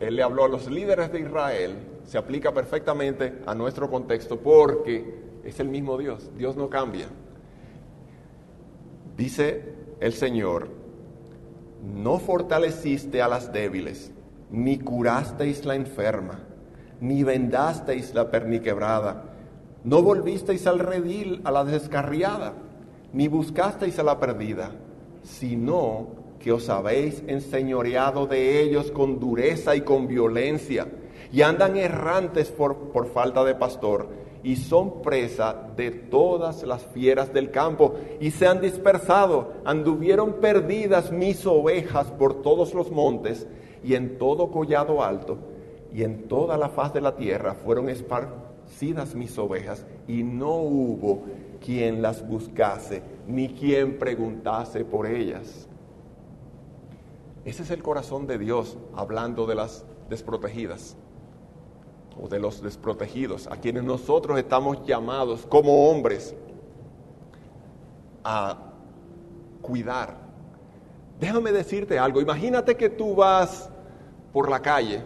[0.01, 5.21] Él le habló a los líderes de Israel, se aplica perfectamente a nuestro contexto porque
[5.45, 7.07] es el mismo Dios, Dios no cambia.
[9.17, 10.69] Dice el Señor,
[11.83, 14.13] no fortaleciste a las débiles,
[14.51, 16.41] ni curasteis la enferma,
[17.01, 19.24] ni vendasteis la perniquebrada,
[19.84, 22.53] no volvisteis al redil a la descarriada,
[23.12, 24.72] ni buscasteis a la perdida,
[25.22, 30.86] sino que os habéis enseñoreado de ellos con dureza y con violencia
[31.32, 34.09] y andan errantes por, por falta de pastor
[34.42, 41.12] y son presa de todas las fieras del campo y se han dispersado, anduvieron perdidas
[41.12, 43.46] mis ovejas por todos los montes
[43.84, 45.38] y en todo collado alto
[45.93, 51.24] y en toda la faz de la tierra fueron esparcidas mis ovejas y no hubo
[51.64, 55.68] quien las buscase ni quien preguntase por ellas.
[57.45, 60.97] Ese es el corazón de Dios hablando de las desprotegidas
[62.20, 66.34] o de los desprotegidos, a quienes nosotros estamos llamados como hombres
[68.24, 68.59] a
[69.62, 70.18] cuidar.
[71.18, 73.70] Déjame decirte algo, imagínate que tú vas
[74.32, 75.03] por la calle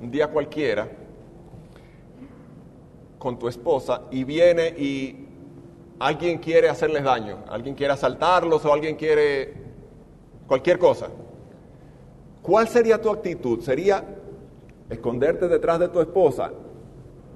[0.00, 0.88] un día cualquiera
[3.18, 5.26] con tu esposa y viene y
[5.98, 9.54] alguien quiere hacerles daño, alguien quiere asaltarlos o alguien quiere
[10.46, 11.08] cualquier cosa.
[12.42, 13.60] ¿Cuál sería tu actitud?
[13.60, 14.04] ¿Sería
[14.90, 16.50] esconderte detrás de tu esposa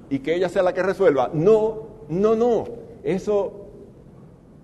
[0.09, 1.31] y que ella sea la que resuelva.
[1.33, 2.65] No, no, no.
[3.03, 3.67] Eso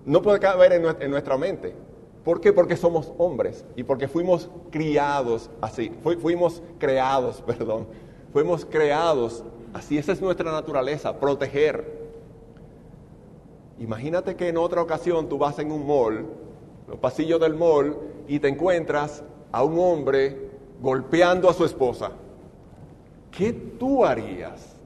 [0.05, 1.75] no puede caber en, nuestra mente.
[2.29, 2.53] ¿Por qué?
[2.53, 5.91] Porque somos hombres y porque fuimos criados así.
[6.21, 7.87] fuimos creados, perdón.
[8.35, 9.97] Fuimos creados así.
[9.97, 12.07] Esa es nuestra naturaleza, proteger.
[13.79, 16.27] Imagínate que en otra ocasión tú vas en un mall,
[16.87, 20.51] los pasillos del mall, y te encuentras a un hombre
[20.83, 22.11] golpeando a su esposa.
[23.31, 24.77] ¿Qué tú harías?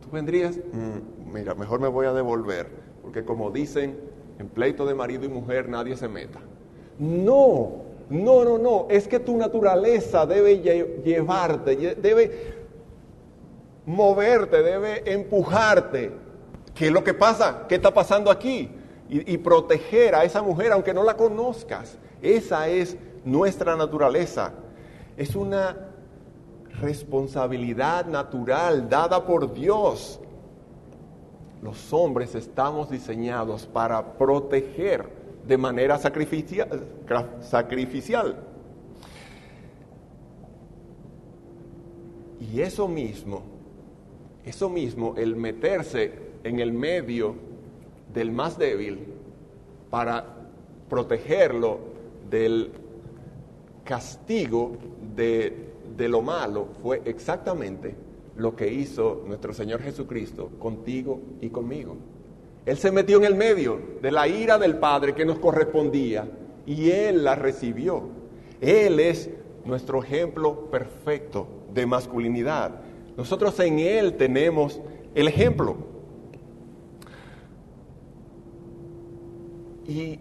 [0.00, 2.70] Tú vendrías, "Mm, mira, mejor me voy a devolver,
[3.02, 4.00] porque como dicen,
[4.38, 6.40] en pleito de marido y mujer nadie se meta.
[6.98, 7.72] No,
[8.08, 12.54] no, no, no, es que tu naturaleza debe lle- llevarte, lle- debe
[13.86, 16.12] moverte, debe empujarte.
[16.74, 17.66] ¿Qué es lo que pasa?
[17.68, 18.70] ¿Qué está pasando aquí?
[19.08, 21.98] Y, y proteger a esa mujer aunque no la conozcas.
[22.22, 24.52] Esa es nuestra naturaleza.
[25.16, 25.76] Es una
[26.80, 30.18] responsabilidad natural dada por Dios.
[31.62, 35.08] Los hombres estamos diseñados para proteger
[35.46, 36.68] de manera sacrificia-
[37.06, 38.36] cra- sacrificial.
[42.40, 43.42] Y eso mismo,
[44.44, 46.12] eso mismo, el meterse
[46.44, 47.34] en el medio
[48.12, 48.98] del más débil
[49.90, 50.26] para
[50.88, 51.78] protegerlo
[52.30, 52.70] del
[53.84, 54.72] castigo
[55.16, 57.94] de, de lo malo, fue exactamente
[58.36, 61.96] lo que hizo nuestro Señor Jesucristo contigo y conmigo.
[62.66, 66.26] Él se metió en el medio de la ira del Padre que nos correspondía
[66.66, 68.08] y Él la recibió.
[68.60, 69.30] Él es
[69.64, 72.80] nuestro ejemplo perfecto de masculinidad.
[73.16, 74.80] Nosotros en Él tenemos
[75.14, 75.76] el ejemplo.
[79.86, 80.18] Y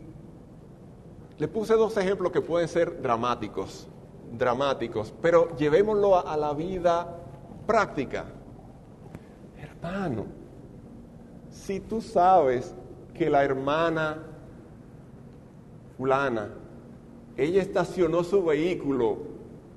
[1.38, 3.88] le puse dos ejemplos que pueden ser dramáticos,
[4.38, 7.18] dramáticos, pero llevémoslo a, la vida
[7.66, 8.26] práctica.
[9.58, 10.26] Hermano,
[11.54, 12.74] si tú sabes
[13.14, 14.24] que la hermana
[15.98, 16.50] fulana,
[17.38, 19.20] ella estacionó su vehículo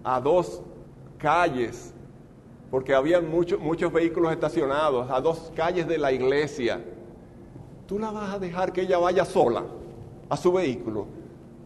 [0.03, 0.63] a dos
[1.19, 1.93] calles,
[2.71, 6.83] porque había muchos vehículos estacionados, a dos calles de la iglesia,
[7.87, 9.65] ¿tú la vas a dejar que ella vaya sola
[10.29, 11.07] a su vehículo?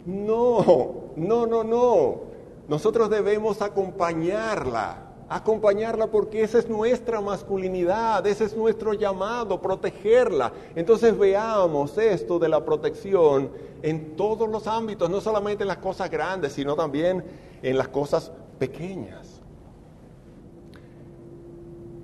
[0.04, 2.20] No, no, no, no.
[2.68, 10.52] Nosotros debemos acompañarla, acompañarla porque esa es nuestra masculinidad, ese es nuestro llamado, protegerla.
[10.74, 16.10] Entonces veamos esto de la protección en todos los ámbitos, no solamente en las cosas
[16.10, 17.24] grandes, sino también
[17.62, 19.40] en las cosas pequeñas.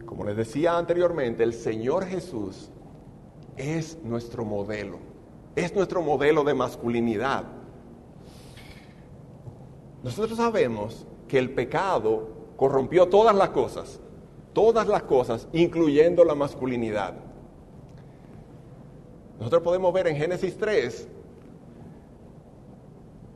[0.06, 2.70] Como les decía anteriormente, el Señor Jesús
[3.56, 4.98] es nuestro modelo,
[5.56, 7.42] es nuestro modelo de masculinidad.
[10.04, 14.00] Nosotros sabemos que el pecado corrompió todas las cosas,
[14.52, 17.14] todas las cosas, incluyendo la masculinidad.
[19.38, 21.08] Nosotros podemos ver en Génesis 3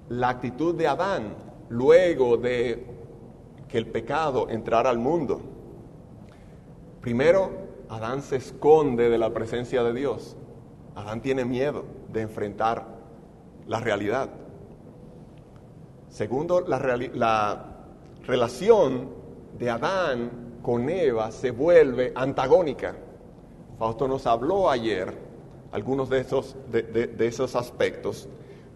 [0.09, 1.35] la actitud de Adán
[1.69, 2.87] luego de
[3.69, 5.41] que el pecado entrara al mundo.
[7.01, 7.51] Primero,
[7.89, 10.37] Adán se esconde de la presencia de Dios.
[10.95, 12.87] Adán tiene miedo de enfrentar
[13.67, 14.31] la realidad.
[16.09, 17.70] Segundo, la, reali- la
[18.27, 19.09] relación
[19.59, 20.31] de Adán
[20.63, 22.95] con Eva se vuelve antagónica.
[23.79, 25.13] Fausto nos habló ayer
[25.73, 28.29] algunos de esos, de, de- esos aspectos,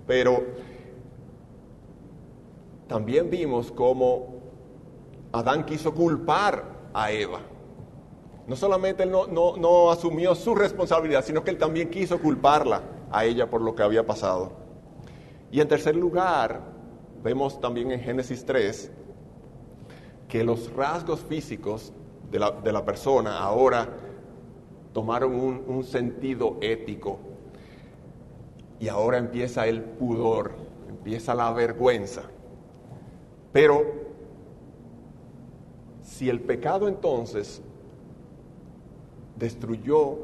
[0.07, 0.43] pero
[2.89, 4.35] también vimos cómo
[5.33, 7.41] Adán quiso culpar a Eva.
[8.47, 12.83] No solamente él no, no- no asumió su responsabilidad, sino que él también quiso culparla
[13.11, 14.53] a ella por lo que había pasado.
[15.51, 16.61] Y en tercer lugar,
[17.23, 18.91] vemos también en Génesis 3
[20.35, 21.93] que los rasgos físicos
[22.32, 23.89] de la, de la persona ahora
[24.93, 27.20] tomaron un, un sentido ético.
[28.80, 30.57] Y ahora empieza el pudor,
[30.89, 32.22] empieza la vergüenza.
[33.53, 33.85] Pero
[36.03, 37.62] si el pecado entonces
[39.37, 40.18] destruyó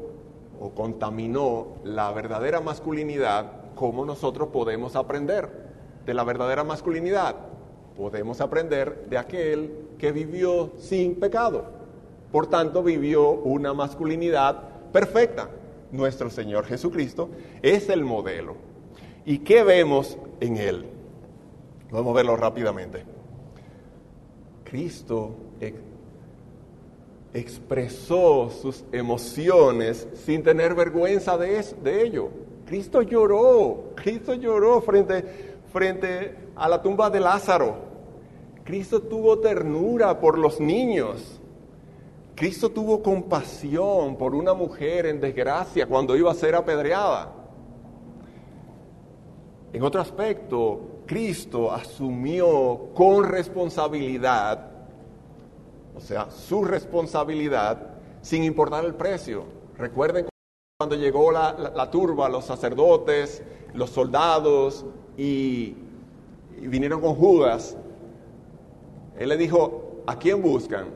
[0.59, 5.71] o contaminó la verdadera masculinidad, ¿cómo nosotros podemos aprender
[6.05, 7.50] de la verdadera masculinidad?
[8.01, 11.65] Podemos aprender de aquel que vivió sin pecado.
[12.31, 14.59] Por tanto, vivió una masculinidad
[14.91, 15.51] perfecta.
[15.91, 17.29] Nuestro Señor Jesucristo
[17.61, 18.55] es el modelo.
[19.23, 20.85] ¿Y qué vemos en Él?
[21.91, 23.03] Vamos a verlo rápidamente.
[24.63, 25.77] Cristo ex-
[27.35, 32.29] expresó sus emociones sin tener vergüenza de, es- de ello.
[32.65, 35.23] Cristo lloró, Cristo lloró frente,
[35.71, 37.90] frente a la tumba de Lázaro.
[38.63, 41.39] Cristo tuvo ternura por los niños.
[42.35, 47.33] Cristo tuvo compasión por una mujer en desgracia cuando iba a ser apedreada.
[49.73, 54.71] En otro aspecto, Cristo asumió con responsabilidad,
[55.95, 59.45] o sea, su responsabilidad, sin importar el precio.
[59.77, 60.27] Recuerden
[60.77, 63.43] Cuando llegó la, turba, los sacerdotes,
[63.73, 64.85] los soldados
[65.15, 65.75] y
[66.59, 67.77] vinieron con Judas,
[69.17, 70.87] él le dijo, ¿a quién buscan?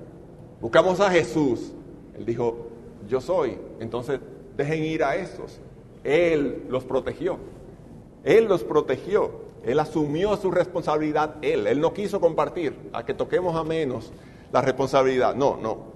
[0.62, 1.72] Buscamos a Jesús.
[2.18, 2.68] Él dijo,
[3.08, 3.58] yo soy.
[3.80, 4.20] Entonces,
[4.56, 5.60] dejen ir a estos.
[6.04, 7.38] Él los protegió.
[8.24, 9.46] Él los protegió.
[9.64, 11.36] Él asumió su responsabilidad.
[11.42, 11.68] Él.
[11.68, 12.76] Él no quiso compartir.
[12.94, 14.12] A que toquemos a menos
[14.52, 15.36] la responsabilidad.
[15.36, 15.96] No, no.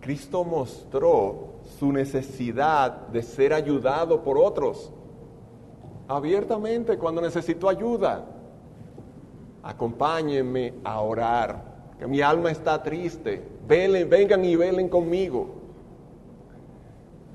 [0.00, 4.90] Cristo mostró su necesidad de ser ayudado por otros.
[6.08, 8.26] Abiertamente cuando necesitó ayuda.
[9.62, 11.72] Acompáñenme a orar.
[11.98, 13.42] Que mi alma está triste.
[13.66, 15.62] Velen, vengan y velen conmigo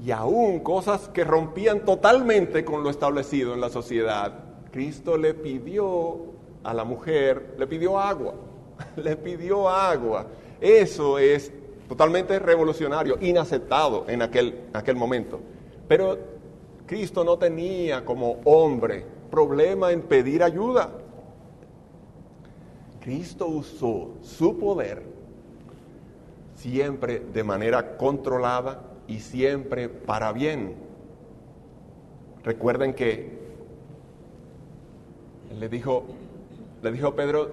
[0.06, 4.34] y aún cosas que rompían totalmente con lo establecido en la sociedad,
[4.72, 6.18] Cristo le pidió
[6.64, 8.36] a la mujer, le pidió agua,
[8.96, 10.28] le pidió agua.
[10.62, 11.52] Eso es
[11.88, 15.40] totalmente revolucionario, inaceptado en aquel, aquel momento.
[15.88, 16.18] Pero
[16.86, 20.92] Cristo no tenía como hombre problema en pedir ayuda.
[23.08, 25.02] Cristo usó su poder
[26.56, 30.76] siempre de manera controlada y siempre para bien.
[32.44, 33.32] Recuerden que
[35.58, 36.04] le dijo,
[36.82, 37.50] le dijo Pedro,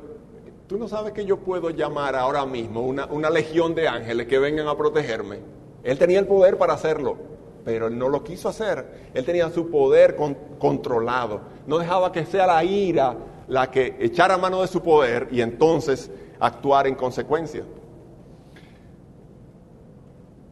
[0.66, 4.40] tú no sabes que yo puedo llamar ahora mismo una, una legión de ángeles que
[4.40, 5.38] vengan a protegerme.
[5.84, 7.16] Él tenía el poder para hacerlo,
[7.64, 9.08] pero él no lo quiso hacer.
[9.14, 11.42] Él tenía su poder con- controlado.
[11.68, 13.16] No dejaba que sea la ira
[13.48, 17.64] la que echara mano de su poder y entonces actuar en consecuencia.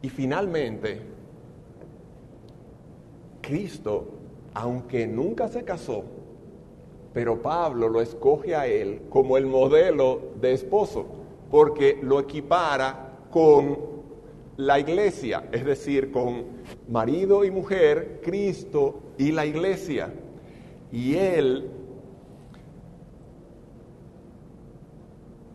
[0.03, 1.01] Y finalmente,
[3.41, 4.09] Cristo,
[4.55, 6.05] aunque nunca se casó,
[7.13, 11.07] pero Pablo lo escoge a él como el modelo de esposo,
[11.51, 13.93] porque lo equipara con
[14.57, 16.45] la iglesia, es decir, con
[16.89, 20.13] marido y mujer, Cristo y la iglesia.
[20.91, 21.71] Y él,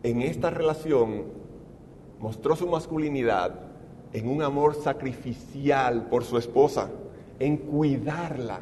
[0.02, 1.24] en esta relación,
[2.18, 3.54] mostró su masculinidad
[4.12, 6.90] en un amor sacrificial por su esposa,
[7.38, 8.60] en cuidarla,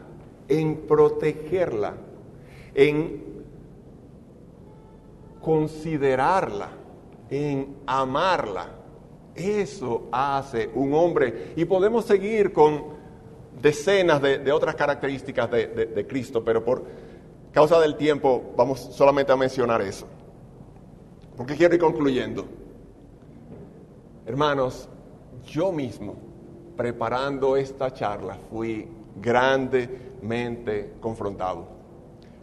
[0.49, 1.95] en protegerla,
[2.75, 3.23] en
[5.41, 6.71] considerarla,
[7.31, 8.69] en amarla.
[9.35, 11.53] Eso hace un hombre.
[11.57, 12.97] Y podemos seguir con
[13.61, 16.85] decenas de, otras características de Cristo, pero por
[17.53, 20.07] causa del tiempo vamos solamente a mencionar eso.
[21.37, 22.47] Porque quiero ir concluyendo.
[24.25, 24.89] Hermanos,
[25.47, 26.15] yo mismo,
[26.77, 28.89] preparando esta charla, fui
[29.21, 31.67] grandemente confrontado,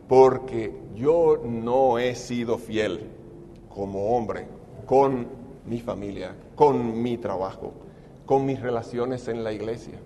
[0.07, 3.09] porque yo no he sido fiel
[3.67, 4.47] como hombre
[4.85, 5.27] con
[5.65, 7.73] mi familia, con mi trabajo,
[8.25, 9.99] con mis relaciones en la iglesia.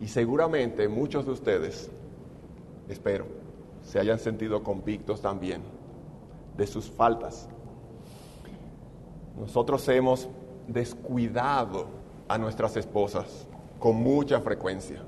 [0.00, 1.90] Y seguramente muchos de ustedes,
[2.88, 3.26] espero,
[3.82, 5.77] se hayan sentido convictos también
[6.58, 7.48] de sus faltas.
[9.40, 10.28] Nosotros hemos
[10.66, 11.86] descuidado
[12.28, 13.46] a nuestras esposas
[13.78, 15.02] con mucha frecuencia.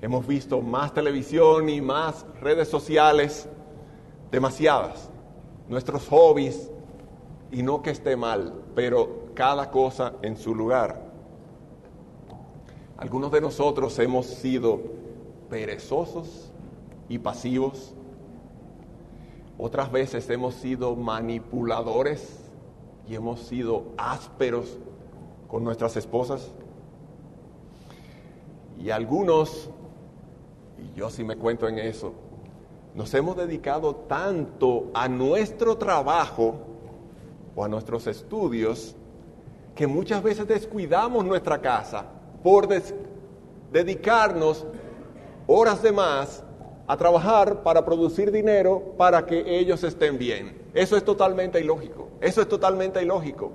[0.00, 3.48] Hemos visto más televisión y más redes sociales,
[4.30, 5.10] demasiadas.
[5.68, 6.70] Nuestros hobbies,
[7.50, 11.02] y no que esté mal, pero cada cosa en su lugar.
[12.96, 14.80] Algunos de nosotros hemos sido
[15.50, 16.52] perezosos
[17.08, 17.94] y pasivos.
[19.58, 22.40] Otras veces hemos sido manipuladores
[23.08, 24.78] y hemos sido ásperos
[25.48, 26.50] con nuestras esposas.
[28.78, 29.70] Y algunos,
[30.78, 32.12] y yo sí me cuento en eso,
[32.94, 36.56] nos hemos dedicado tanto a nuestro trabajo
[37.54, 38.96] o a nuestros estudios
[39.74, 42.04] que muchas veces descuidamos nuestra casa
[42.42, 42.68] por
[43.70, 44.66] dedicarnos
[45.46, 46.44] horas de más
[46.86, 50.60] a trabajar para producir dinero para que ellos estén bien.
[50.74, 52.08] Eso es totalmente ilógico.
[52.20, 53.52] Eso es totalmente ilógico.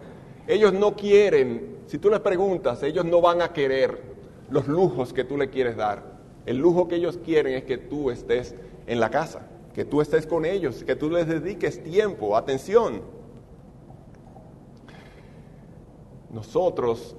[0.47, 4.01] Ellos no quieren, si tú les preguntas, ellos no van a querer
[4.49, 6.17] los lujos que tú le quieres dar.
[6.45, 8.55] El lujo que ellos quieren es que tú estés
[8.85, 13.01] en la casa, que tú estés con ellos, que tú les dediques tiempo, atención.
[16.31, 17.17] Nosotros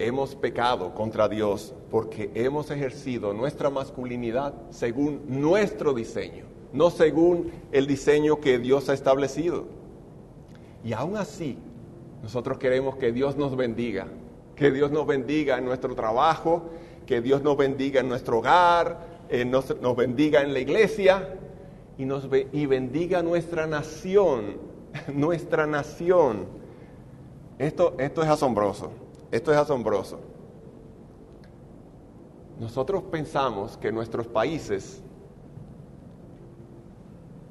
[0.00, 7.86] hemos pecado contra Dios porque hemos ejercido nuestra masculinidad según nuestro diseño, no según el
[7.86, 9.66] diseño que Dios ha establecido.
[10.82, 11.58] Y aún así,
[12.22, 14.06] nosotros queremos que Dios nos bendiga,
[14.56, 16.70] que Dios nos bendiga en nuestro trabajo,
[17.06, 21.36] que Dios nos bendiga en nuestro hogar, eh, nos, nos bendiga en la iglesia
[21.98, 24.56] y, nos, y bendiga nuestra nación,
[25.14, 26.46] nuestra nación.
[27.58, 28.90] Esto, esto es asombroso,
[29.30, 30.18] esto es asombroso.
[32.58, 35.00] nosotros pensamos que nuestros países,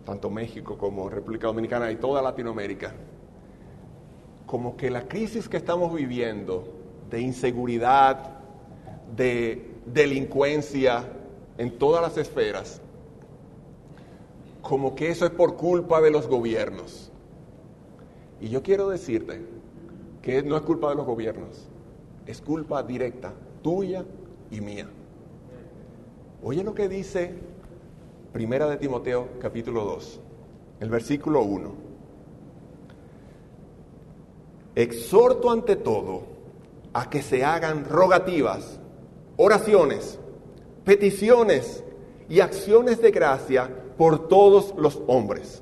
[0.06, 2.94] tanto México como República Dominicana y toda Latinoamérica,
[4.46, 6.64] como que la crisis que estamos viviendo
[7.10, 8.40] de inseguridad,
[9.16, 11.06] de delincuencia
[11.58, 12.80] en todas las esferas,
[14.62, 17.12] como que eso es por culpa de los gobiernos.
[18.40, 19.59] Y yo quiero decirte
[20.22, 21.68] que no es culpa de los gobiernos,
[22.26, 24.06] es culpa directa tuya
[24.52, 24.88] y mía.
[26.44, 27.34] Oye lo que dice
[28.32, 30.20] Primera de Timoteo capítulo 2,
[30.82, 31.90] el versículo 1.
[34.76, 36.24] Exhorto ante todo
[36.94, 38.80] a que se hagan rogativas,
[39.38, 40.20] oraciones,
[40.86, 41.84] peticiones
[42.30, 45.62] y acciones de gracia por todos los hombres,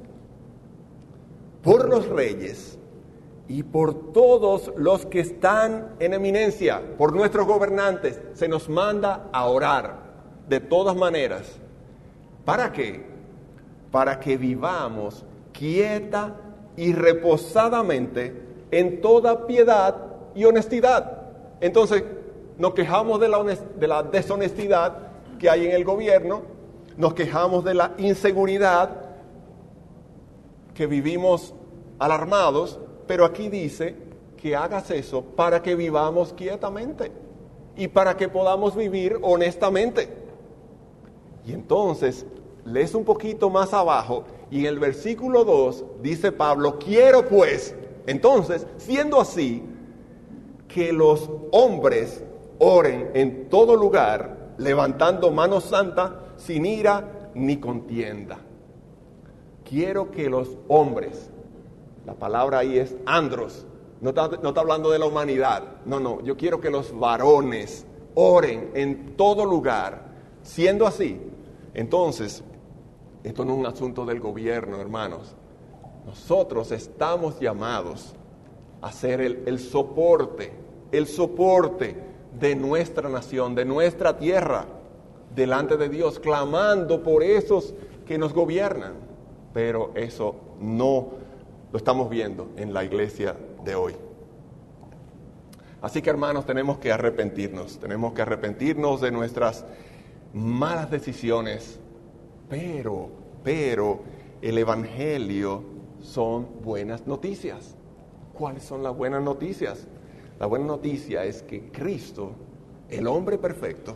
[1.63, 2.76] por los reyes
[3.47, 8.19] y por todos los que están en eminencia, por nuestros gobernantes.
[8.33, 10.07] Se nos manda a orar
[10.47, 11.59] de todas maneras.
[12.43, 13.05] ¿Para qué?
[13.91, 16.35] Para que vivamos quieta
[16.75, 18.41] y reposadamente
[18.71, 19.95] en toda piedad
[20.35, 21.21] y honestidad.
[21.61, 22.03] Entonces,
[22.57, 25.07] nos quejamos de la, de la deshonestidad
[25.39, 26.43] que hay en el gobierno,
[26.97, 28.89] nos quejamos de la inseguridad,
[30.73, 31.53] que vivimos
[31.99, 33.95] alarmados, pero aquí dice
[34.37, 37.11] que hagas eso para que vivamos quietamente
[37.75, 40.09] y para que podamos vivir honestamente.
[41.45, 42.25] Y entonces,
[42.65, 48.67] lees un poquito más abajo y en el versículo 2 dice Pablo, quiero pues, entonces,
[48.77, 49.63] siendo así,
[50.67, 52.23] que los hombres
[52.59, 58.39] oren en todo lugar, levantando mano santa, sin ira ni contienda.
[59.63, 61.29] Quiero que los hombres,
[62.07, 63.65] la palabra ahí es andros,
[63.99, 67.85] no está, no está hablando de la humanidad, no, no, yo quiero que los varones
[68.15, 70.07] oren en todo lugar.
[70.41, 71.19] Siendo así,
[71.73, 72.45] entonces,
[73.25, 75.35] esto no es un asunto del gobierno, hermanos.
[76.05, 78.15] Nosotros estamos llamados
[78.81, 80.53] a ser el, soporte,
[80.93, 81.93] el soporte
[82.39, 84.65] de nuestra nación, de nuestra tierra,
[85.35, 88.93] delante de Dios, clamando por esos que nos gobiernan.
[89.53, 91.26] Pero eso no
[91.71, 93.95] lo estamos viendo en la iglesia de hoy.
[95.81, 99.65] Así que hermanos, tenemos que arrepentirnos, tenemos que arrepentirnos de nuestras
[100.33, 101.79] malas decisiones,
[102.49, 103.09] pero,
[103.43, 103.99] pero
[104.41, 105.63] el Evangelio
[106.01, 107.75] son buenas noticias.
[108.33, 109.87] ¿Cuáles son las buenas noticias?
[110.39, 112.31] La buena noticia es que Cristo,
[112.89, 113.95] el hombre perfecto,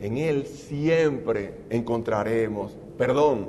[0.00, 3.48] en Él siempre encontraremos perdón,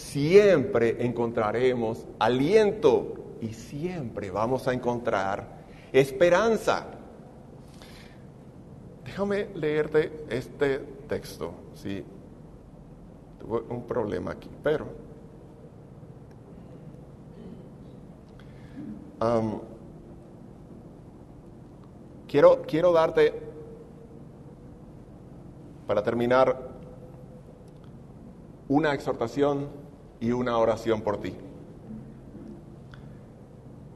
[0.00, 5.46] siempre encontraremos aliento y siempre vamos a encontrar
[5.92, 6.86] esperanza.
[9.04, 10.78] Déjame leerte este
[11.08, 12.04] texto, ¿sí?
[13.38, 14.86] Tuve un problema aquí, pero...
[22.26, 23.34] quiero, quiero darte,
[25.86, 26.70] para terminar,
[28.68, 29.68] una exhortación
[30.20, 31.34] y una oración por ti.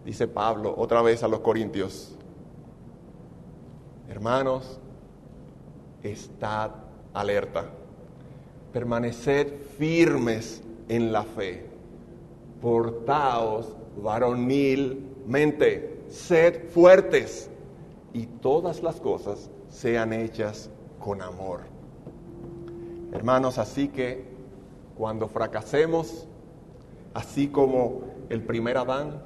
[0.04, 2.14] Dice Pablo otra vez a los Corintios,
[4.08, 4.80] hermanos,
[6.02, 6.70] estad
[7.12, 7.66] alerta.
[8.72, 11.66] Permaneced firmes en la fe.
[12.60, 13.68] Portaos
[14.02, 16.02] varonilmente.
[16.08, 17.50] Sed fuertes.
[18.12, 21.60] Y todas las cosas sean hechas con amor.
[23.12, 24.33] Hermanos, así que
[24.96, 26.26] cuando fracasemos,
[27.12, 29.22] así como el primer Adán,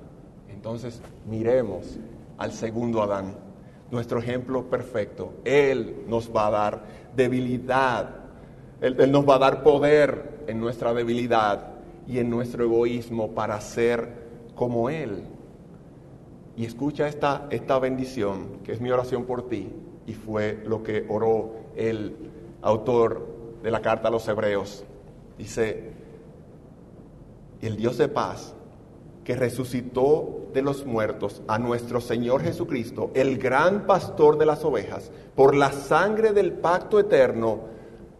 [0.48, 1.98] entonces miremos
[2.36, 3.48] al segundo Adán
[3.90, 5.34] nuestro ejemplo perfecto.
[5.44, 6.82] Él nos va a dar
[7.16, 8.16] debilidad,
[8.80, 11.72] Él, nos va a dar poder en nuestra debilidad
[12.06, 14.08] y en nuestro egoísmo para ser
[14.54, 15.24] como Él.
[16.56, 19.70] Y escucha esta, esta bendición, que es mi oración por ti,
[20.06, 22.16] y fue lo que oró el
[22.62, 23.26] autor
[23.62, 24.84] de la carta a los hebreos.
[25.38, 25.92] Dice,
[27.62, 28.54] el Dios de paz
[29.24, 35.10] que resucitó de los muertos a nuestro Señor Jesucristo, el gran pastor de las ovejas,
[35.36, 37.60] por la sangre del pacto eterno,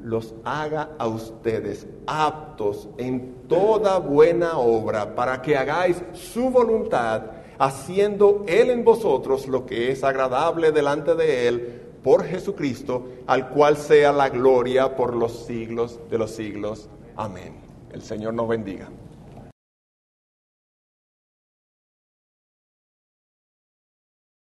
[0.00, 7.22] los haga a ustedes aptos en toda buena obra para que hagáis su voluntad,
[7.58, 13.76] haciendo Él en vosotros lo que es agradable delante de Él por Jesucristo, al cual
[13.76, 16.88] sea la gloria por los siglos de los siglos.
[17.18, 17.52] Amén.
[17.90, 18.88] El Señor nos bendiga.